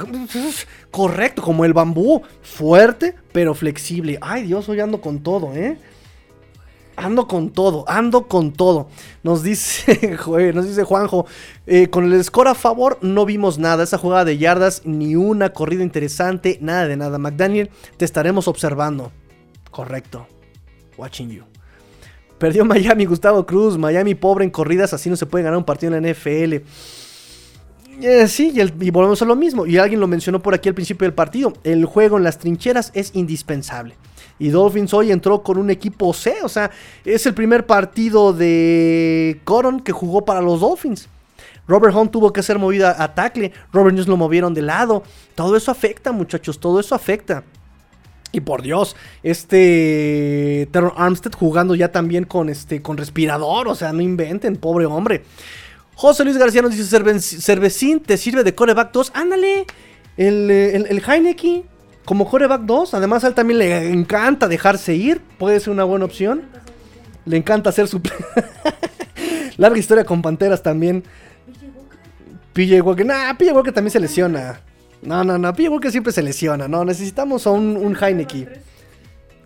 [0.89, 4.17] Correcto, como el bambú, fuerte pero flexible.
[4.21, 5.77] Ay, Dios, hoy ando con todo, ¿eh?
[6.99, 8.89] Ando con todo, ando con todo.
[9.23, 10.17] Nos dice,
[10.53, 11.25] nos dice Juanjo,
[11.65, 13.83] eh, con el score a favor no vimos nada.
[13.83, 17.17] Esa jugada de yardas, ni una corrida interesante, nada de nada.
[17.17, 19.11] McDaniel, te estaremos observando.
[19.71, 20.27] Correcto.
[20.97, 21.43] Watching you.
[22.37, 23.77] Perdió Miami Gustavo Cruz.
[23.77, 26.63] Miami pobre en corridas, así no se puede ganar un partido en la NFL.
[28.01, 29.65] Eh, sí, y, y, volvemos a lo mismo.
[29.65, 31.53] Y alguien lo mencionó por aquí al principio del partido.
[31.63, 33.95] El juego en las trincheras es indispensable.
[34.39, 36.37] Y Dolphins hoy entró con un equipo C.
[36.43, 36.71] O sea,
[37.05, 41.09] es el primer partido de Coron que jugó para los Dolphins.
[41.67, 43.51] Robert Hunt tuvo que ser movido a tackle.
[43.71, 45.03] Robert News lo movieron de lado.
[45.35, 46.59] Todo eso afecta, muchachos.
[46.59, 47.43] Todo eso afecta.
[48.31, 53.91] Y por Dios, este Terror Armstead jugando ya también con este con respirador, o sea,
[53.91, 55.23] no inventen, pobre hombre.
[55.95, 56.99] José Luis García nos dice,
[57.41, 59.11] Cervecín te sirve de coreback 2.
[59.15, 59.65] Ándale,
[60.15, 61.63] el, el, el Heineken
[62.05, 62.93] como coreback 2.
[62.93, 65.21] Además, a él también le encanta dejarse ir.
[65.37, 66.43] Puede ser una buena opción.
[67.25, 68.01] Le encanta hacer su.
[69.57, 71.03] Larga historia con Panteras también.
[72.53, 73.05] PJ Walker.
[73.05, 74.61] Nah, PJ Walker también se lesiona.
[75.01, 75.53] No, no, no.
[75.53, 76.67] PJ Walker siempre se lesiona.
[76.67, 78.49] No, necesitamos a un, un Heineken.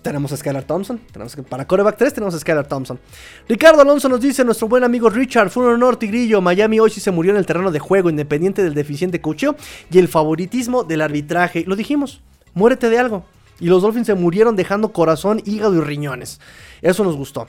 [0.04, 1.00] Tenemos a Skylar Thompson.
[1.12, 3.00] Tenemos para coreback 3 tenemos a Skylar Thompson.
[3.48, 6.42] Ricardo Alonso nos dice, nuestro buen amigo Richard, fue un honor, Tigrillo.
[6.42, 9.56] Miami hoy sí se murió en el terreno de juego, independiente del deficiente cocheo
[9.90, 11.64] y el favoritismo del arbitraje.
[11.66, 12.22] Lo dijimos
[12.54, 13.26] muérete de algo.
[13.60, 16.40] Y los Dolphins se murieron dejando corazón, hígado y riñones.
[16.82, 17.48] Eso nos gustó.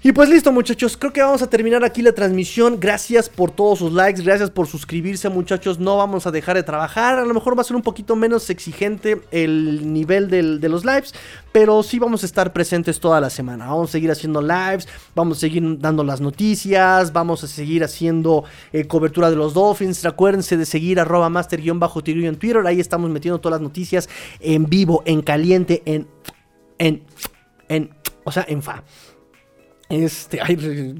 [0.00, 2.78] Y pues listo muchachos, creo que vamos a terminar aquí la transmisión.
[2.78, 5.80] Gracias por todos sus likes, gracias por suscribirse muchachos.
[5.80, 8.48] No vamos a dejar de trabajar, a lo mejor va a ser un poquito menos
[8.48, 11.12] exigente el nivel de los lives,
[11.50, 13.66] pero sí vamos a estar presentes toda la semana.
[13.66, 14.86] Vamos a seguir haciendo lives,
[15.16, 20.04] vamos a seguir dando las noticias, vamos a seguir haciendo eh, cobertura de los Dolphins.
[20.04, 25.02] Acuérdense de seguir arroba master-tirillo en Twitter, ahí estamos metiendo todas las noticias en vivo,
[25.06, 26.06] en caliente, en...
[26.78, 27.02] en...
[27.68, 27.90] en...
[28.22, 28.84] o sea, en fa.
[29.88, 30.54] Este, ay,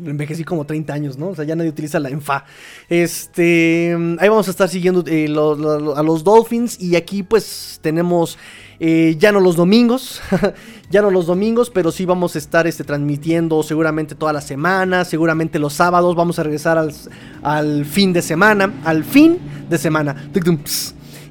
[0.06, 1.28] envejecí como 30 años, ¿no?
[1.28, 2.44] O sea, ya nadie utiliza la enfa.
[2.88, 6.80] Este, ahí vamos a estar siguiendo eh, a los Dolphins.
[6.80, 8.38] Y aquí, pues, tenemos
[8.80, 10.22] eh, ya no los domingos,
[10.90, 15.04] ya no los domingos, pero sí vamos a estar este, transmitiendo seguramente toda la semana,
[15.04, 16.16] seguramente los sábados.
[16.16, 16.94] Vamos a regresar al,
[17.42, 20.30] al fin de semana, al fin de semana.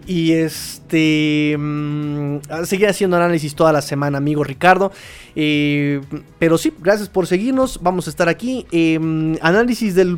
[0.08, 1.55] Y este.
[1.60, 4.91] Mmm, seguir haciendo análisis toda la semana, amigo Ricardo.
[5.36, 5.99] Eh,
[6.39, 7.80] pero sí, gracias por seguirnos.
[7.84, 8.66] Vamos a estar aquí.
[8.72, 10.18] Em, análisis del.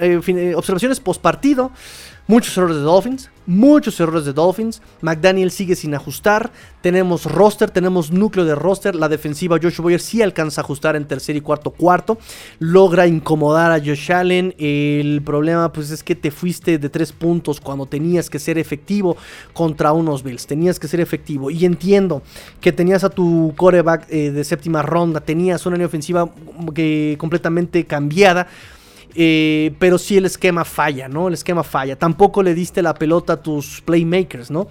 [0.00, 1.72] Eh, eh, observaciones post partido.
[2.28, 4.82] Muchos errores de Dolphins, muchos errores de Dolphins.
[5.00, 6.50] McDaniel sigue sin ajustar.
[6.80, 8.96] Tenemos roster, tenemos núcleo de roster.
[8.96, 12.18] La defensiva Josh Boyer sí alcanza a ajustar en tercer y cuarto cuarto.
[12.58, 14.56] Logra incomodar a Josh Allen.
[14.58, 19.16] El problema pues es que te fuiste de tres puntos cuando tenías que ser efectivo
[19.52, 20.48] contra unos Bills.
[20.48, 21.52] Tenías que ser efectivo.
[21.52, 22.22] Y entiendo
[22.60, 25.20] que tenías a tu coreback eh, de séptima ronda.
[25.20, 26.28] Tenías una línea ofensiva
[26.74, 28.48] que, completamente cambiada
[29.16, 31.28] eh, pero sí el esquema falla, ¿no?
[31.28, 31.96] El esquema falla.
[31.96, 34.68] Tampoco le diste la pelota a tus playmakers, ¿no?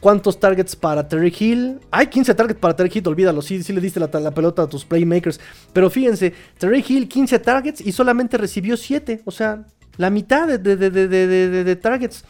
[0.00, 1.80] ¿Cuántos targets para Terry Hill?
[1.90, 3.42] Hay 15 targets para Terry Hill, olvídalo.
[3.42, 5.40] Sí, sí le diste la, pelota a tus playmakers.
[5.72, 9.22] Pero fíjense, Terry Hill 15 targets y solamente recibió 7.
[9.24, 9.64] O sea,
[9.96, 12.24] la mitad de, de targets.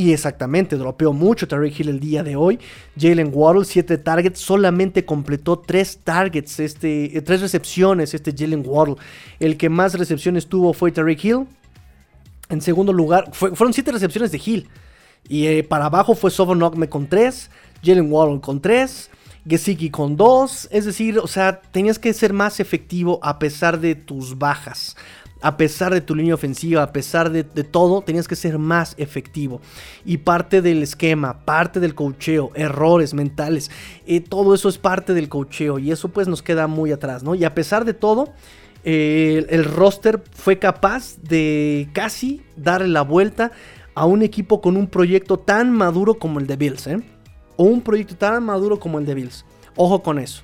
[0.00, 2.58] Y exactamente, dropeó mucho Terry Hill el día de hoy.
[2.98, 8.96] Jalen Waddle, 7 targets, solamente completó 3 targets, este, 3 eh, recepciones este Jalen Waddle.
[9.38, 11.46] El que más recepciones tuvo fue Terry Hill.
[12.48, 14.68] En segundo lugar, fueron 7 recepciones de Hill.
[15.28, 17.50] Y eh, para abajo fue Sovon con 3,
[17.84, 19.10] Jalen Waddle con 3,
[19.46, 20.68] Gesicki con 2.
[20.70, 24.96] Es decir, o sea, tenías que ser más efectivo a pesar de tus bajas
[25.42, 29.60] a pesar de tu línea ofensiva, a pesar de, todo, tenías que ser más efectivo.
[30.04, 33.70] Y parte del esquema, parte del cocheo, errores mentales,
[34.06, 37.34] eh, todo eso es parte del cocheo y eso pues nos queda muy atrás, ¿no?
[37.34, 38.32] Y a pesar de todo,
[38.84, 43.52] eh, el roster fue capaz de casi darle la vuelta
[43.94, 47.00] a un equipo con un proyecto tan maduro como el de Bills, ¿eh?
[47.56, 49.44] O un proyecto tan maduro como el de Bills.
[49.76, 50.42] Ojo con eso.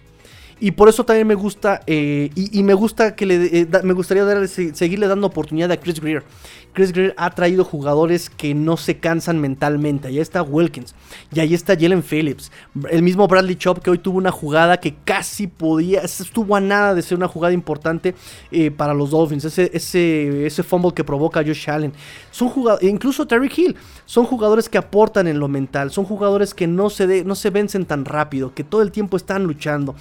[0.58, 4.24] Y por eso también me gusta, eh, y, me gusta que le, eh, me gustaría
[4.46, 6.24] seguirle dando oportunidad a Chris Greer.
[6.72, 10.08] Chris Greer ha traído jugadores que no se cansan mentalmente.
[10.08, 10.94] Ahí está Wilkins,
[11.30, 12.50] y ahí está Jalen Phillips.
[12.90, 16.94] El mismo Bradley Chop que hoy tuvo una jugada que casi podía, estuvo a nada
[16.94, 18.14] de ser una jugada importante
[18.50, 19.44] eh, para los Dolphins.
[19.44, 21.92] Ese, ese, ese fumble que provoca Josh Allen.
[22.30, 23.76] Son jugadores, incluso Terry Hill,
[24.06, 25.90] son jugadores que aportan en lo mental.
[25.90, 29.44] Son jugadores que no se, no se vencen tan rápido, que todo el tiempo están
[29.44, 29.94] luchando.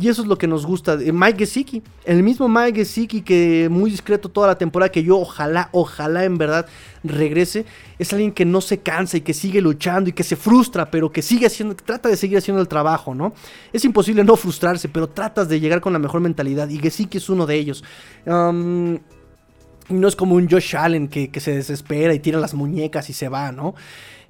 [0.00, 0.96] Y eso es lo que nos gusta.
[0.96, 5.68] Mike Gesicki, el mismo Mike Gesicki que muy discreto toda la temporada, que yo ojalá,
[5.72, 6.66] ojalá en verdad
[7.04, 7.66] regrese,
[7.98, 11.12] es alguien que no se cansa y que sigue luchando y que se frustra, pero
[11.12, 13.34] que sigue haciendo, trata de seguir haciendo el trabajo, ¿no?
[13.74, 17.28] Es imposible no frustrarse, pero tratas de llegar con la mejor mentalidad y Gesicki es
[17.28, 17.84] uno de ellos.
[18.24, 23.28] No es como un Josh Allen que, se desespera y tira las muñecas y se
[23.28, 23.74] va, ¿no?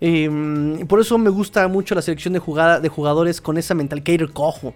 [0.00, 4.02] Em, por eso me gusta mucho la selección de, jugada, de jugadores con esa mental.
[4.02, 4.74] Kater Cojo.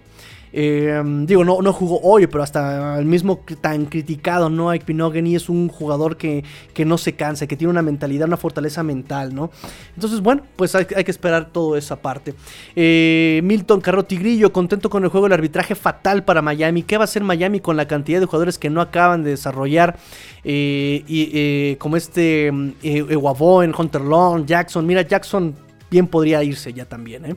[0.57, 4.69] Em, digo, no, no jugó hoy, pero hasta el mismo tan criticado, ¿no?
[4.69, 8.37] Ike Pinogany es un jugador que, que, no se cansa, que tiene una mentalidad, una
[8.37, 9.51] fortaleza mental, ¿no?
[9.95, 12.35] Entonces, bueno, pues hay, que esperar todo esa parte.
[12.73, 16.83] Eh, Milton Carro Tigrillo, contento con el juego, el arbitraje fatal para Miami.
[16.83, 19.97] ¿Qué va a hacer Miami con la cantidad de jugadores que no acaban de desarrollar?
[20.45, 24.85] Eh, y, eh, como este eh, en Hunter Long, Jackson.
[24.85, 25.53] Mira, Jackson
[25.91, 27.35] bien podría irse ya también, ¿eh?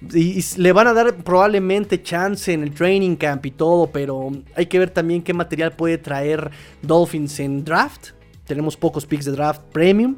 [0.00, 4.66] Y, le van a dar probablemente chance en el training camp y todo, pero hay
[4.66, 6.50] que ver también qué material puede traer
[6.82, 8.10] Dolphins en draft.
[8.46, 10.16] Tenemos pocos picks de draft premium.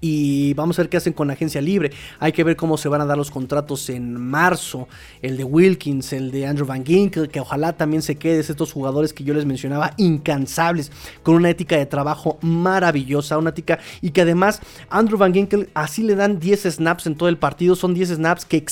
[0.00, 1.90] Y vamos a ver qué hacen con agencia libre.
[2.18, 4.88] Hay que ver cómo se van a dar los contratos en marzo.
[5.22, 8.40] El de Wilkins, el de Andrew Van Ginkel, que ojalá también se quede.
[8.40, 10.92] Estos jugadores que yo les mencionaba, incansables,
[11.22, 13.38] con una ética de trabajo maravillosa.
[13.38, 17.28] Una ética y que además Andrew Van Ginkel así le dan 10 snaps en todo
[17.28, 17.74] el partido.
[17.74, 18.64] Son 10 snaps que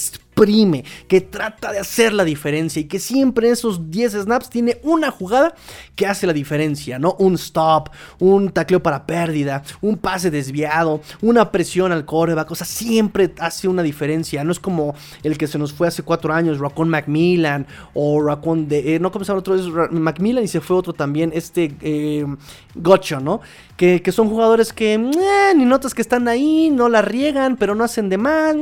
[1.09, 5.11] que trata de hacer la diferencia y que siempre en esos 10 snaps tiene una
[5.11, 5.55] jugada
[5.95, 7.17] que hace la diferencia, ¿no?
[7.19, 12.67] Un stop, un tacleo para pérdida, un pase desviado, una presión al coreback, o sea,
[12.67, 16.59] siempre hace una diferencia, no es como el que se nos fue hace cuatro años,
[16.59, 19.55] Racon Macmillan o Racon de, eh, no, ¿cómo se llama otro?
[19.55, 22.27] Es Macmillan y se fue otro también, este eh,
[22.75, 23.41] Gotcha, ¿no?
[23.77, 27.83] Que, son jugadores que eh, ni notas que están ahí, no la riegan, pero no
[27.83, 28.55] hacen de más.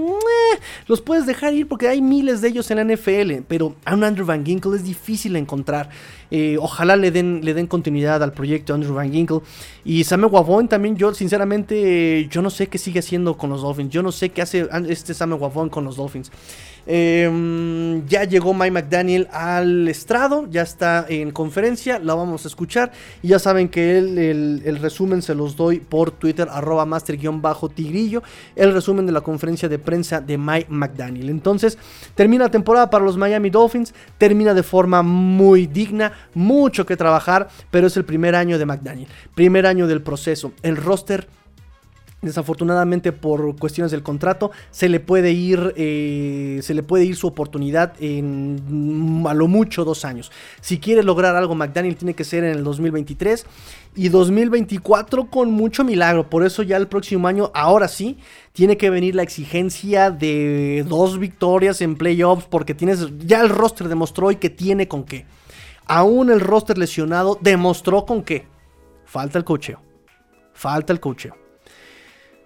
[0.87, 4.05] los puedes dejar ir porque hay miles de ellos en la NFL, pero a un
[4.05, 5.91] Andrew Van Ginkle es difícil encontrar.
[6.35, 9.41] Eh, ojalá le den, le den continuidad al proyecto Andrew Van Ginkle.
[9.85, 13.91] Y Samuel Wavon también, yo sinceramente, yo no sé qué sigue haciendo con los Dolphins.
[13.91, 16.33] Yo no sé qué hace este Samuel Wavon con los Dolphins.
[16.85, 22.91] Em, ya llegó Mike McDaniel al estrado, ya está en conferencia, la vamos a escuchar.
[23.22, 28.22] Y ya saben que el, resumen se los doy por Twitter, arroba master-tigrillo.
[28.57, 31.30] El resumen de la conferencia de prensa de Mike McDaniel.
[31.30, 31.78] Entonces,
[32.14, 37.49] termina la temporada para los Miami Dolphins, termina de forma muy digna, mucho que trabajar,
[37.70, 40.53] pero es el primer año de McDaniel, primer año del proceso.
[40.62, 41.29] El roster
[42.23, 47.27] Desafortunadamente por cuestiones del contrato se le puede ir, eh, se le puede ir su
[47.27, 50.31] oportunidad en a lo mucho dos años.
[50.61, 53.45] Si quiere lograr algo McDaniel tiene que ser en el 2023
[53.97, 56.31] y 2024 con mucho milagro.
[56.31, 58.18] Por eso ya el próximo año, ahora sí,
[58.53, 63.89] tiene que venir la exigencia de dos victorias en playoffs porque tienes ya el roster
[63.89, 65.27] demostró y que tiene con qué.
[65.87, 68.47] Aún el roster lesionado demostró con qué.
[69.05, 69.80] Falta el cocheo.
[70.53, 71.37] Falta el cocheo.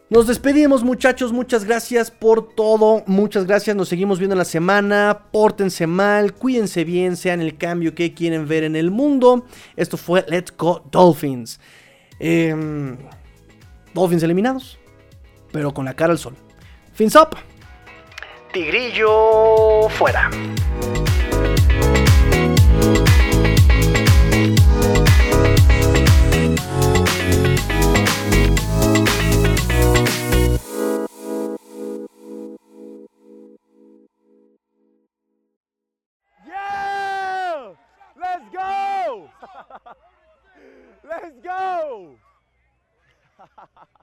[0.08, 5.22] Nos despedimos muchachos, muchas gracias por todo, muchas gracias, nos seguimos viendo en la semana,
[5.32, 9.44] pórtense mal, cuídense bien, sean el cambio que quieren ver en el mundo.
[9.74, 11.58] Esto fue Let's Go Dolphins.
[12.20, 12.96] Em,
[13.94, 14.78] Dolphins eliminados,
[15.50, 16.36] pero con la cara al sol.
[16.92, 17.36] Fins up.
[18.52, 20.30] Tigrillo fuera.
[41.08, 42.16] Let's go!